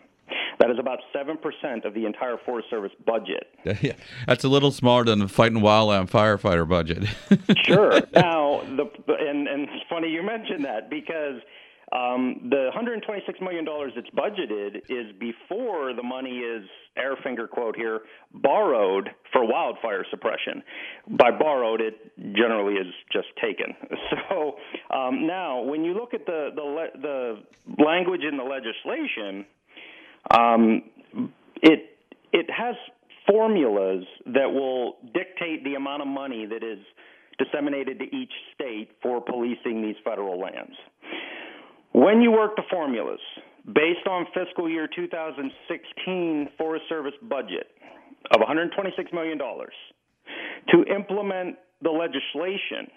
[0.59, 3.47] That is about seven percent of the entire Forest Service budget.
[3.81, 3.93] Yeah,
[4.27, 7.03] that's a little smaller than the fighting wildland firefighter budget.
[7.65, 7.99] sure.
[8.13, 8.85] Now, the,
[9.19, 11.41] and and it's funny you mentioned that because
[11.91, 16.63] um, the 126 million dollars that's budgeted is before the money is
[16.97, 18.01] air finger quote here
[18.33, 20.63] borrowed for wildfire suppression.
[21.07, 23.75] By borrowed, it generally is just taken.
[24.29, 24.55] So
[24.95, 29.45] um, now, when you look at the the, le- the language in the legislation
[30.31, 30.83] um,
[31.61, 31.97] it
[32.31, 32.75] it has
[33.27, 36.79] formulas that will dictate the amount of money that is
[37.37, 40.75] disseminated to each state for policing these federal lands.
[41.93, 43.19] When you work the formulas
[43.65, 47.67] based on fiscal year 2016 Forest Service budget
[48.31, 52.87] of $126 million to implement the legislation,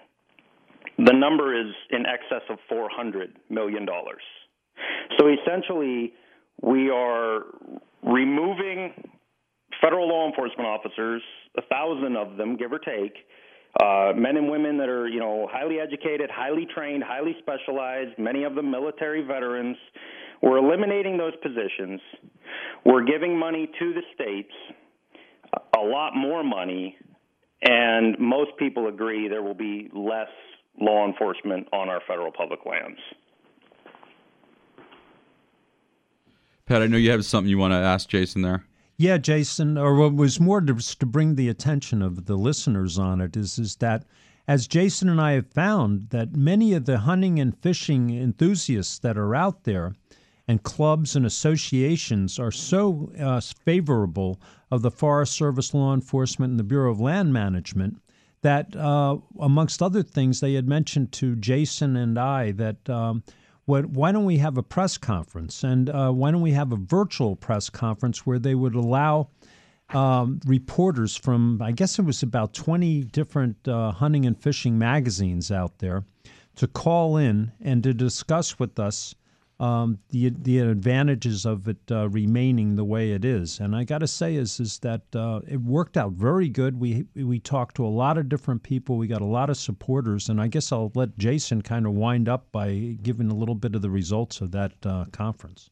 [0.99, 3.87] the number is in excess of $400 million.
[5.19, 6.15] So essentially,
[6.63, 7.45] we are
[8.03, 8.93] removing
[9.81, 11.23] federal law enforcement officers,
[11.57, 13.15] a thousand of them, give or take,
[13.81, 18.45] uh, men and women that are, you know, highly educated, highly trained, highly specialized, many
[18.45, 19.77] of them military veterans.
[20.43, 22.01] We're eliminating those positions.
[22.85, 24.53] We're giving money to the states,
[25.77, 26.97] a lot more money,
[27.63, 30.29] and most people agree there will be less
[30.81, 32.99] law enforcement on our federal public lands.
[36.67, 38.65] Pat, I know you have something you want to ask Jason there.
[38.97, 43.21] Yeah, Jason, or what was more to, to bring the attention of the listeners on
[43.21, 44.05] it is is that
[44.49, 49.17] as Jason and I have found that many of the hunting and fishing enthusiasts that
[49.17, 49.95] are out there
[50.49, 54.41] and clubs and associations are so uh, favorable
[54.71, 58.01] of the Forest Service, law enforcement, and the Bureau of Land Management
[58.43, 63.25] that, uh, amongst other things, they had mentioned to Jason and I that um,
[63.67, 65.63] what, why don't we have a press conference?
[65.63, 69.29] And uh, why don't we have a virtual press conference where they would allow
[69.91, 75.51] um, reporters from, I guess it was about 20 different uh, hunting and fishing magazines
[75.51, 76.05] out there,
[76.57, 79.15] to call in and to discuss with us
[79.59, 83.59] um, the the advantages of it uh, remaining the way it is.
[83.59, 86.79] And I got to say is is that uh, it worked out very good.
[86.79, 88.97] We we talked to a lot of different people.
[88.97, 92.29] We got a lot of supporters, and I guess I'll let Jason kind of wind
[92.29, 95.71] up by giving a little bit of the results of that uh, conference.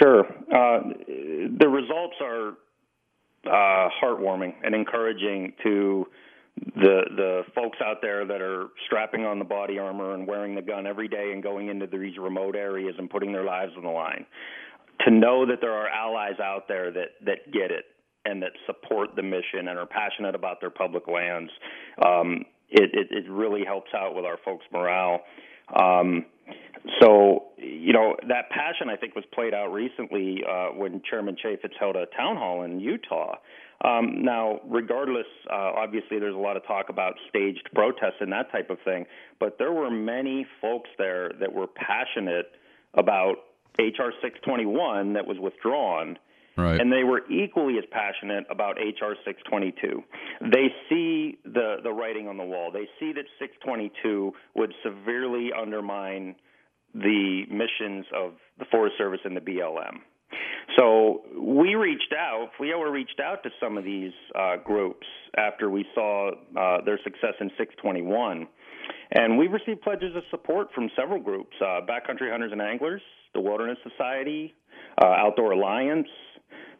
[0.00, 0.24] Sure.
[0.54, 0.80] Uh,
[1.58, 2.50] the results are
[3.46, 6.06] uh, heartwarming and encouraging to
[6.56, 10.62] the the folks out there that are strapping on the body armor and wearing the
[10.62, 13.90] gun every day and going into these remote areas and putting their lives on the
[13.90, 14.26] line.
[15.06, 17.86] To know that there are allies out there that that get it
[18.24, 21.50] and that support the mission and are passionate about their public lands,
[22.04, 25.20] um, it, it, it really helps out with our folks' morale.
[25.74, 26.26] Um,
[27.00, 31.74] so, you know, that passion I think was played out recently uh, when Chairman Chaffetz
[31.78, 33.36] held a town hall in Utah.
[33.82, 38.52] Um, now, regardless, uh, obviously there's a lot of talk about staged protests and that
[38.52, 39.06] type of thing,
[39.38, 42.52] but there were many folks there that were passionate
[42.94, 43.36] about
[43.78, 46.18] HR 621 that was withdrawn
[46.56, 46.80] Right.
[46.80, 50.02] And they were equally as passionate about HR 622.
[50.42, 52.70] They see the, the writing on the wall.
[52.72, 56.34] They see that 622 would severely undermine
[56.94, 60.00] the missions of the Forest Service and the BLM.
[60.76, 65.06] So we reached out, FLEOA reached out to some of these uh, groups
[65.36, 68.46] after we saw uh, their success in 621.
[69.12, 73.02] And we received pledges of support from several groups uh, Backcountry Hunters and Anglers,
[73.34, 74.54] the Wilderness Society,
[75.02, 76.08] uh, Outdoor Alliance,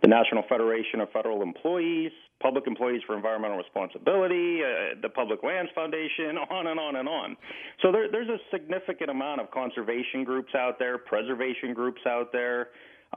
[0.03, 5.71] the National Federation of Federal Employees, Public Employees for Environmental Responsibility, uh, the Public Lands
[5.75, 7.37] Foundation, on and on and on.
[7.83, 12.69] So there, there's a significant amount of conservation groups out there, preservation groups out there.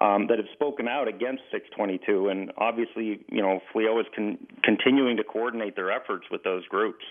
[0.01, 5.17] Um, that have spoken out against 622, and obviously, you know, FLEOA is con- continuing
[5.17, 7.05] to coordinate their efforts with those groups.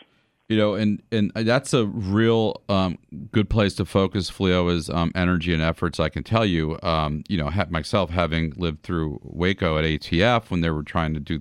[0.48, 2.98] You know, and and that's a real um,
[3.30, 6.00] good place to focus FLEOA's um, energy and efforts.
[6.00, 10.50] I can tell you, um, you know, ha- myself having lived through Waco at ATF
[10.50, 11.40] when they were trying to do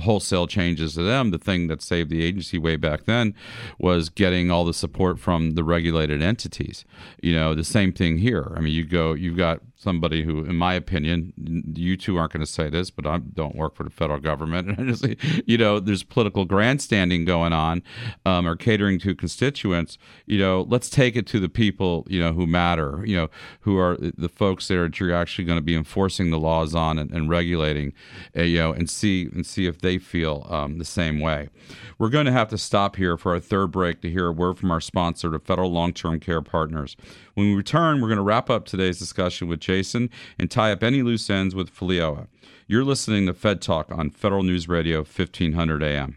[0.00, 1.30] wholesale changes to them.
[1.30, 3.34] The thing that saved the agency way back then
[3.78, 6.84] was getting all the support from the regulated entities.
[7.22, 8.52] You know, the same thing here.
[8.56, 11.32] I mean, you go, you've got somebody who, in my opinion,
[11.72, 14.58] you two aren't going to say this, but I don't work for the federal government.
[14.68, 15.06] And I just,
[15.46, 17.82] you know, there's political grandstanding going on
[18.26, 19.98] um, or catering to constituents.
[20.26, 23.28] You know, let's take it to the people, you know, who matter, you know,
[23.60, 27.12] who are the folks that you're actually going to be enforcing the laws on and,
[27.12, 27.92] and regulating,
[28.36, 31.48] uh, you know, and see and see if they feel um, the same way.
[31.98, 34.58] We're going to have to stop here for our third break to hear a word
[34.58, 36.96] from our sponsor, the Federal Long Term Care Partners.
[37.38, 40.10] When we return, we're going to wrap up today's discussion with Jason
[40.40, 42.26] and tie up any loose ends with FLEOA.
[42.66, 46.16] You're listening to Fed Talk on Federal News Radio 1500 AM.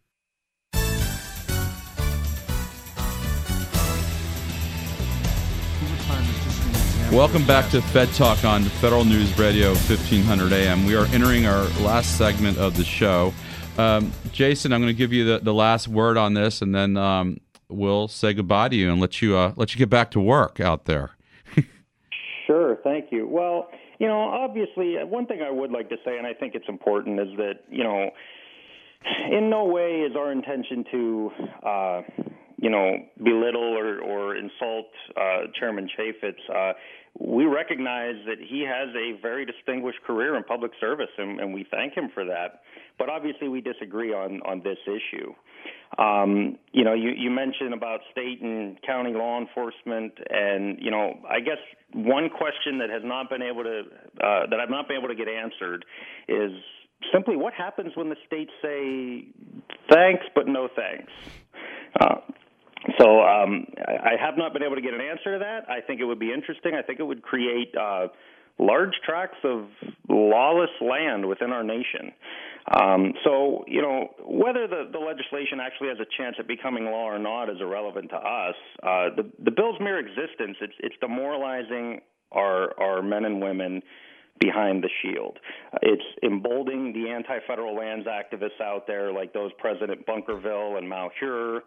[7.11, 10.85] Welcome back to Fed Talk on Federal News Radio 1500 AM.
[10.85, 13.33] We are entering our last segment of the show.
[13.77, 16.95] Um, Jason, I'm going to give you the, the last word on this, and then
[16.95, 20.21] um, we'll say goodbye to you and let you uh, let you get back to
[20.21, 21.11] work out there.
[22.47, 23.27] sure, thank you.
[23.27, 23.67] Well,
[23.99, 26.69] you know, obviously, uh, one thing I would like to say, and I think it's
[26.69, 28.09] important, is that you know,
[29.29, 31.31] in no way is our intention to.
[31.61, 32.01] Uh,
[32.61, 34.85] you know, belittle or, or insult
[35.17, 36.37] uh, Chairman Chaffetz.
[36.47, 36.73] Uh,
[37.19, 41.65] we recognize that he has a very distinguished career in public service, and, and we
[41.69, 42.61] thank him for that.
[42.97, 45.33] But obviously, we disagree on on this issue.
[45.97, 51.19] Um, you know, you, you mentioned about state and county law enforcement, and you know,
[51.29, 51.59] I guess
[51.93, 53.81] one question that has not been able to
[54.23, 55.83] uh, that I've not been able to get answered
[56.29, 56.51] is
[57.11, 59.25] simply what happens when the states say
[59.89, 61.11] thanks but no thanks.
[61.99, 62.15] Uh,
[62.99, 65.69] so um, I have not been able to get an answer to that.
[65.69, 66.73] I think it would be interesting.
[66.73, 68.07] I think it would create uh,
[68.57, 69.65] large tracts of
[70.09, 72.11] lawless land within our nation.
[72.79, 77.05] Um, so, you know, whether the, the legislation actually has a chance at becoming law
[77.05, 78.55] or not is irrelevant to us.
[78.83, 82.01] Uh, the, the bill's mere existence, it's, it's demoralizing
[82.31, 83.81] our, our men and women
[84.39, 85.37] behind the shield.
[85.81, 91.61] It's emboldening the anti federal lands activists out there, like those President Bunkerville and Malheur.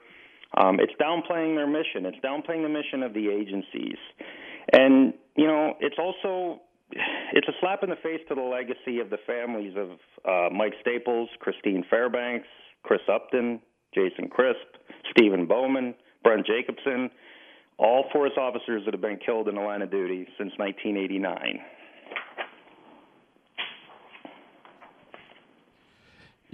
[0.56, 2.06] Um, it's downplaying their mission.
[2.06, 3.98] It's downplaying the mission of the agencies,
[4.72, 6.60] and you know, it's also
[7.32, 9.90] it's a slap in the face to the legacy of the families of
[10.24, 12.46] uh, Mike Staples, Kristine Fairbanks,
[12.82, 13.60] Chris Upton,
[13.94, 14.78] Jason Crisp,
[15.10, 17.10] Stephen Bowman, Brent Jacobson,
[17.78, 21.60] all forest officers that have been killed in the line of duty since 1989.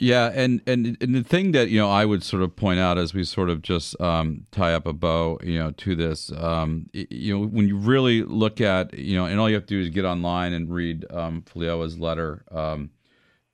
[0.02, 2.96] Yeah, and, and and the thing that you know I would sort of point out
[2.96, 6.88] as we sort of just um, tie up a bow, you know, to this, um,
[6.94, 9.78] you know, when you really look at, you know, and all you have to do
[9.78, 12.88] is get online and read um, letter um,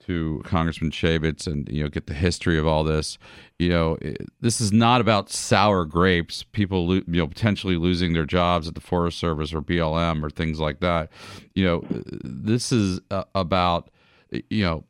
[0.05, 3.19] to Congressman Chaffetz and you know get the history of all this.
[3.59, 3.99] You know,
[4.41, 6.45] this is not about sour grapes.
[6.45, 10.61] People, you know, potentially losing their jobs at the Forest Service or BLM or things
[10.61, 11.11] like that.
[11.57, 13.91] You know, this is uh, about
[14.31, 14.85] you know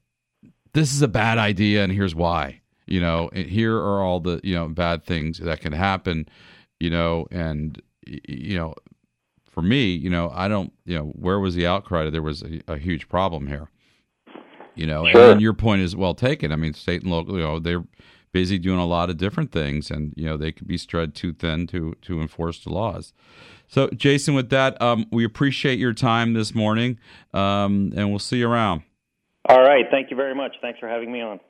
[0.76, 2.60] this is a bad idea and here's why.
[2.86, 6.28] You know here are all the you know bad things that can happen
[6.78, 8.74] you know and you know
[9.50, 12.42] for me you know i don't you know where was the outcry that there was
[12.42, 13.70] a, a huge problem here?
[14.76, 15.32] You know sure.
[15.32, 16.52] and your point is well taken.
[16.52, 17.84] I mean state and local you know they're
[18.30, 21.32] busy doing a lot of different things and you know they could be spread too
[21.32, 23.12] thin to to enforce the laws.
[23.66, 27.00] So jason with that um, we appreciate your time this morning
[27.34, 28.82] um, and we'll see you around
[29.48, 29.84] all right.
[29.90, 30.56] Thank you very much.
[30.60, 31.40] Thanks for having me on.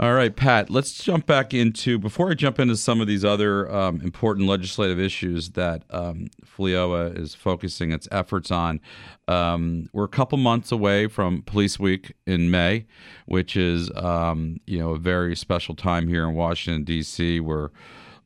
[0.00, 3.68] All right, Pat, let's jump back into, before I jump into some of these other
[3.68, 8.80] um, important legislative issues that um, FLEOA is focusing its efforts on.
[9.26, 12.86] Um, we're a couple months away from Police Week in May,
[13.26, 17.72] which is, um, you know, a very special time here in Washington, D.C., where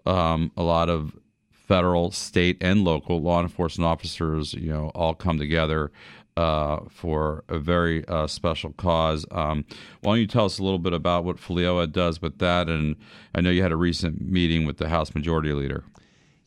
[0.05, 1.17] um, a lot of
[1.51, 5.91] federal, state, and local law enforcement officers, you know, all come together
[6.37, 9.27] uh, for a very uh, special cause.
[9.31, 9.65] Um,
[10.01, 12.69] why don't you tell us a little bit about what FLEOA does with that?
[12.69, 12.97] And
[13.35, 15.85] I know you had a recent meeting with the House Majority Leader.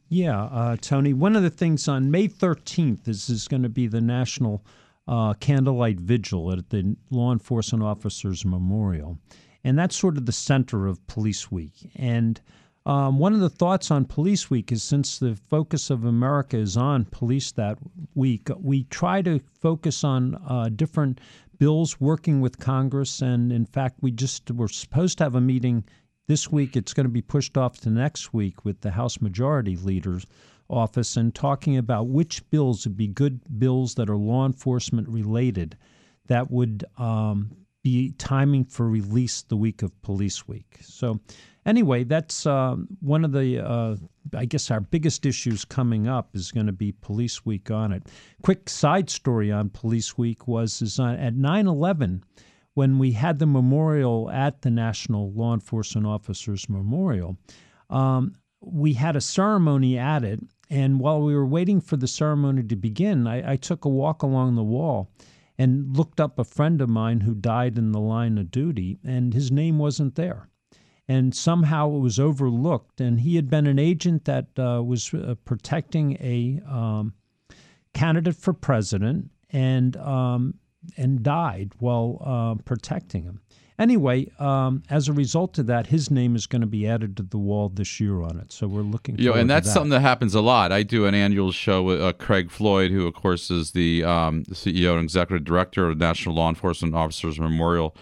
[0.07, 1.13] Yeah, uh, Tony.
[1.13, 4.63] One of the things on May 13th this is going to be the National
[5.07, 9.17] uh, Candlelight Vigil at the Law Enforcement Officers Memorial.
[9.63, 11.91] And that's sort of the center of Police Week.
[11.95, 12.39] And
[12.85, 16.77] um, one of the thoughts on Police Week is since the focus of America is
[16.77, 17.79] on police that
[18.13, 21.19] week, we try to focus on uh, different
[21.57, 23.21] bills working with Congress.
[23.21, 25.83] And in fact, we just were supposed to have a meeting
[26.27, 26.75] this week.
[26.75, 30.27] It's going to be pushed off to next week with the House Majority Leader's
[30.69, 35.77] office and talking about which bills would be good bills that are law enforcement related
[36.27, 37.51] that would um,
[37.83, 40.77] be timing for release the week of Police Week.
[40.81, 41.19] So
[41.65, 43.95] anyway, that's uh, one of the, uh,
[44.35, 48.03] I guess, our biggest issues coming up is going to be Police Week on it.
[48.43, 52.23] Quick side story on Police Week was is on, at 9 11,
[52.73, 57.37] when we had the memorial at the National Law Enforcement Officers Memorial,
[57.89, 60.39] um, we had a ceremony at it.
[60.69, 64.23] And while we were waiting for the ceremony to begin, I, I took a walk
[64.23, 65.11] along the wall
[65.57, 69.33] and looked up a friend of mine who died in the line of duty, and
[69.33, 70.49] his name wasn't there
[71.07, 72.99] and somehow it was overlooked.
[72.99, 77.13] And he had been an agent that uh, was uh, protecting a um,
[77.93, 80.55] candidate for president and um,
[80.97, 83.41] and died while uh, protecting him.
[83.77, 87.23] Anyway, um, as a result of that, his name is going to be added to
[87.23, 88.51] the wall this year on it.
[88.53, 89.17] So we're looking.
[89.17, 89.73] Yeah, and that's that.
[89.73, 90.71] something that happens a lot.
[90.71, 94.43] I do an annual show with uh, Craig Floyd, who of course is the, um,
[94.43, 97.93] the CEO and executive director of the National Law Enforcement Officers Memorial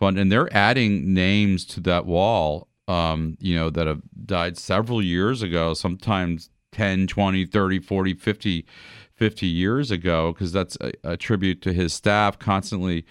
[0.00, 2.68] and they're adding names to that wall.
[2.88, 8.66] Um, you know, that have died several years ago, sometimes 10, 20, 30, 40, 50,
[9.14, 13.04] 50 years ago, because that's a, a, tribute to his staff constantly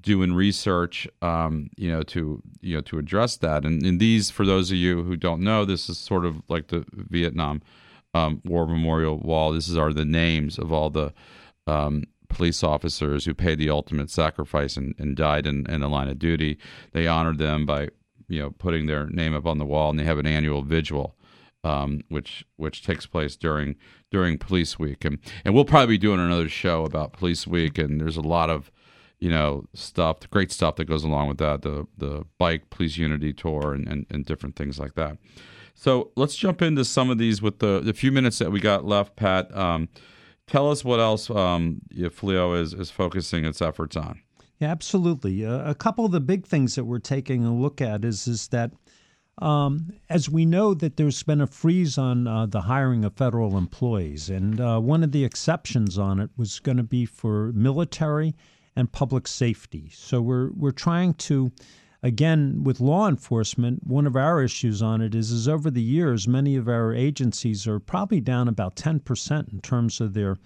[0.00, 3.64] doing research, um, you know, to you know to address that.
[3.66, 6.68] And, and these, for those of you who don't know, this is sort of like
[6.68, 7.60] the Vietnam
[8.14, 9.52] um, War Memorial Wall.
[9.52, 11.12] This is are the names of all the
[11.66, 12.04] um,
[12.36, 16.18] police officers who paid the ultimate sacrifice and, and died in, in the line of
[16.18, 16.58] duty.
[16.92, 17.88] They honored them by
[18.28, 21.16] you know putting their name up on the wall, and they have an annual vigil.
[21.64, 23.74] Um, which which takes place during
[24.12, 28.00] during Police Week, and and we'll probably be doing another show about Police Week, and
[28.00, 28.70] there's a lot of
[29.18, 32.98] you know stuff, the great stuff that goes along with that, the the bike police
[32.98, 35.16] unity tour, and and, and different things like that.
[35.74, 38.84] So let's jump into some of these with the the few minutes that we got
[38.84, 39.52] left, Pat.
[39.56, 39.88] Um,
[40.46, 44.20] Tell us what else um, FLEO is, is focusing its efforts on.
[44.58, 45.44] Yeah, absolutely.
[45.44, 48.48] Uh, a couple of the big things that we're taking a look at is is
[48.48, 48.72] that
[49.38, 53.58] um, as we know that there's been a freeze on uh, the hiring of federal
[53.58, 58.34] employees, and uh, one of the exceptions on it was going to be for military
[58.74, 59.90] and public safety.
[59.92, 61.52] So we're we're trying to
[62.02, 66.28] again with law enforcement one of our issues on it is is over the years
[66.28, 70.36] many of our agencies are probably down about 10% in terms of their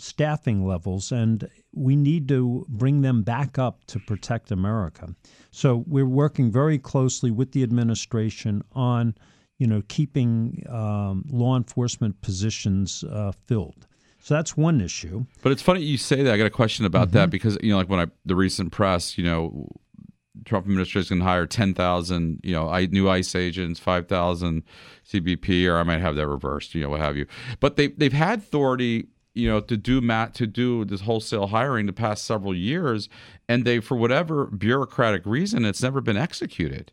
[0.00, 5.14] staffing levels and we need to bring them back up to protect America.
[5.50, 9.14] So we're working very closely with the administration on
[9.58, 13.86] you know keeping um, law enforcement positions uh, filled.
[14.22, 15.24] So that's one issue.
[15.42, 16.34] But it's funny you say that.
[16.34, 17.18] I got a question about mm-hmm.
[17.18, 19.68] that because you know, like when I the recent press, you know,
[20.44, 24.62] Trump administration to hire 10,000, you know, new ICE agents, 5,000
[25.06, 27.26] CBP, or I might have that reversed, you know, what have you.
[27.60, 31.86] But they they've had authority, you know, to do mat to do this wholesale hiring
[31.86, 33.08] the past several years,
[33.48, 36.92] and they, for whatever bureaucratic reason, it's never been executed.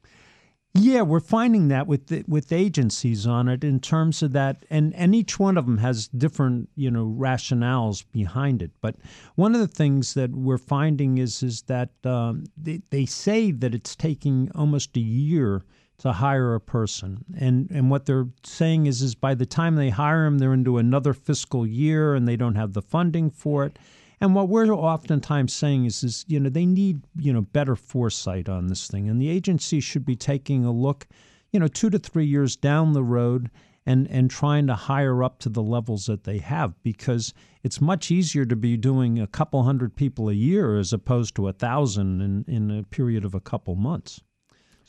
[0.73, 4.93] Yeah, we're finding that with the, with agencies on it in terms of that, and
[4.93, 8.71] and each one of them has different you know rationales behind it.
[8.79, 8.95] But
[9.35, 13.73] one of the things that we're finding is is that um, they they say that
[13.73, 15.63] it's taking almost a year
[15.99, 19.89] to hire a person, and and what they're saying is is by the time they
[19.89, 23.79] hire them, they're into another fiscal year, and they don't have the funding for it.
[24.19, 28.49] And what we're oftentimes saying is, is you know, they need you know better foresight
[28.49, 31.07] on this thing, and the agency should be taking a look,
[31.51, 33.51] you know, two to three years down the road,
[33.85, 38.09] and and trying to hire up to the levels that they have, because it's much
[38.09, 42.21] easier to be doing a couple hundred people a year as opposed to a thousand
[42.21, 44.21] in in a period of a couple months.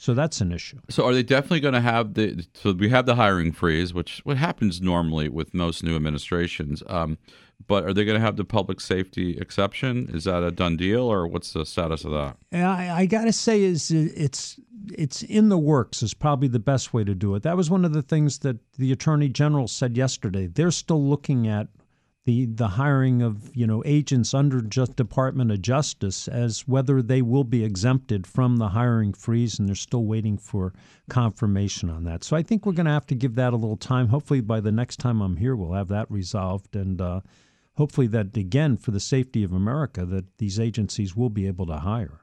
[0.00, 0.78] So that's an issue.
[0.88, 2.46] So are they definitely going to have the?
[2.54, 6.84] So we have the hiring freeze, which what happens normally with most new administrations.
[6.86, 7.18] Um,
[7.66, 10.08] but are they going to have the public safety exception?
[10.14, 12.36] Is that a done deal, or what's the status of that?
[12.52, 14.60] I, I got to say, is it's
[14.96, 16.00] it's in the works.
[16.00, 17.42] Is probably the best way to do it.
[17.42, 20.46] That was one of the things that the attorney general said yesterday.
[20.46, 21.66] They're still looking at
[22.28, 27.22] the the hiring of you know agents under just Department of Justice as whether they
[27.22, 30.74] will be exempted from the hiring freeze, and they're still waiting for
[31.08, 32.22] confirmation on that.
[32.22, 34.08] So I think we're going to have to give that a little time.
[34.08, 37.20] Hopefully, by the next time I'm here, we'll have that resolved, and uh,
[37.78, 41.78] hopefully, that again for the safety of America, that these agencies will be able to
[41.78, 42.20] hire.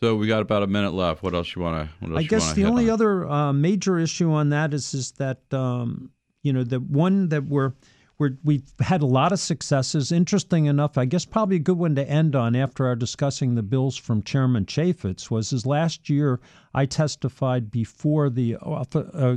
[0.00, 1.22] So we got about a minute left.
[1.22, 2.16] What else you want to?
[2.16, 2.94] I guess the only on?
[2.94, 6.12] other uh, major issue on that is is that um,
[6.42, 7.74] you know the one that we're
[8.18, 10.10] we're, we've had a lot of successes.
[10.10, 13.62] Interesting enough, I guess probably a good one to end on after our discussing the
[13.62, 16.40] bills from Chairman Chaffetz was his last year
[16.74, 19.36] I testified before the uh,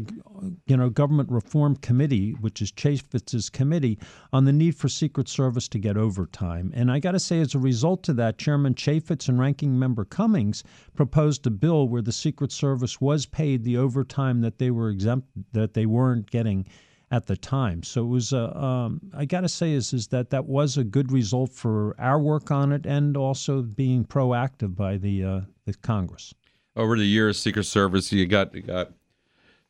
[0.66, 4.00] you know government reform committee, which is Chaffetz's committee,
[4.34, 6.72] on the need for Secret Service to get overtime.
[6.76, 10.06] And I got to say, as a result of that, Chairman Chaffetz and Ranking Member
[10.06, 10.64] Cummings
[10.96, 15.28] proposed a bill where the Secret Service was paid the overtime that they were exempt
[15.54, 16.66] that they weren't getting
[17.12, 17.84] at the time.
[17.84, 20.84] So it was a, um, I got to say is is that that was a
[20.84, 25.74] good result for our work on it, and also being proactive by the uh, the
[25.74, 26.34] Congress.
[26.76, 28.92] Over the years, Secret Service, you got you got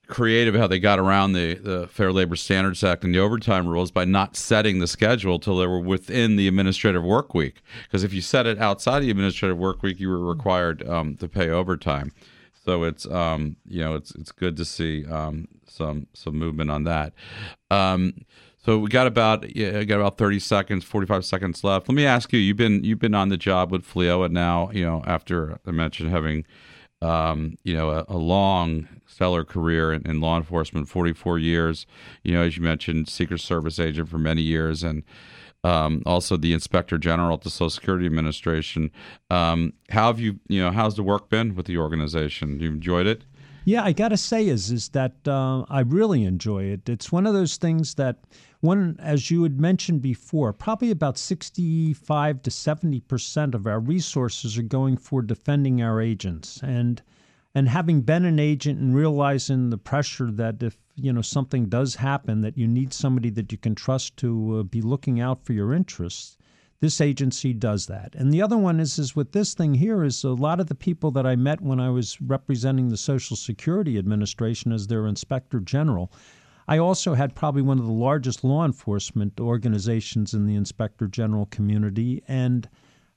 [0.08, 3.92] creative how they got around the, the Fair Labor Standards Act and the overtime rules
[3.92, 7.62] by not setting the schedule till they were within the administrative work week.
[7.84, 11.30] Because if you set it outside the administrative work week, you were required um, to
[11.30, 12.12] pay overtime.
[12.64, 16.84] So it's um, you know it's it's good to see um, some some movement on
[16.84, 17.14] that.
[17.70, 18.14] Um,
[18.64, 21.90] so we got about yeah, got about thirty seconds, forty five seconds left.
[21.90, 24.70] Let me ask you: you've been you've been on the job with FLEOA now.
[24.72, 26.46] You know, after I mentioned having
[27.02, 31.88] um, you know a, a, long stellar career in, in, law enforcement, forty four years.
[32.24, 35.02] You know, as you mentioned, Secret Service agent for many years, and
[35.64, 38.92] um, also the Inspector General at the Social Security Administration.
[39.30, 42.60] Um, how have you you know how's the work been with the organization?
[42.60, 43.26] You enjoyed it?
[43.64, 46.90] Yeah, I got to say is is that uh, I really enjoy it.
[46.90, 48.18] It's one of those things that
[48.62, 54.58] one, as you had mentioned before, probably about sixty-five to seventy percent of our resources
[54.58, 57.02] are going for defending our agents, and
[57.54, 61.96] and having been an agent and realizing the pressure that if you know something does
[61.96, 65.54] happen, that you need somebody that you can trust to uh, be looking out for
[65.54, 66.38] your interests
[66.82, 68.16] this agency does that.
[68.16, 70.76] And the other one is is with this thing here is a lot of the
[70.76, 75.60] people that I met when I was representing the Social Security Administration as their inspector
[75.60, 76.12] general.
[76.68, 81.46] I also had probably one of the largest law enforcement organizations in the inspector general
[81.46, 82.68] community and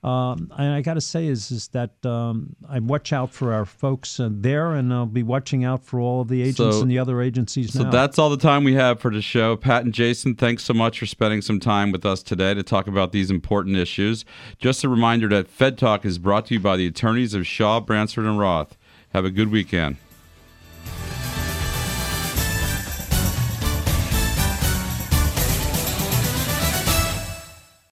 [0.05, 4.21] um, I got to say is is that um, I watch out for our folks
[4.21, 6.99] uh, there, and I'll be watching out for all of the agents so, and the
[6.99, 7.73] other agencies.
[7.73, 7.91] So now.
[7.91, 9.57] that's all the time we have for the show.
[9.57, 12.87] Pat and Jason, thanks so much for spending some time with us today to talk
[12.87, 14.27] about these important issues.
[14.59, 17.81] Just a reminder that Fed Talk is brought to you by the attorneys of Shaw,
[17.81, 18.77] Bransford, and Roth.
[19.15, 19.97] Have a good weekend.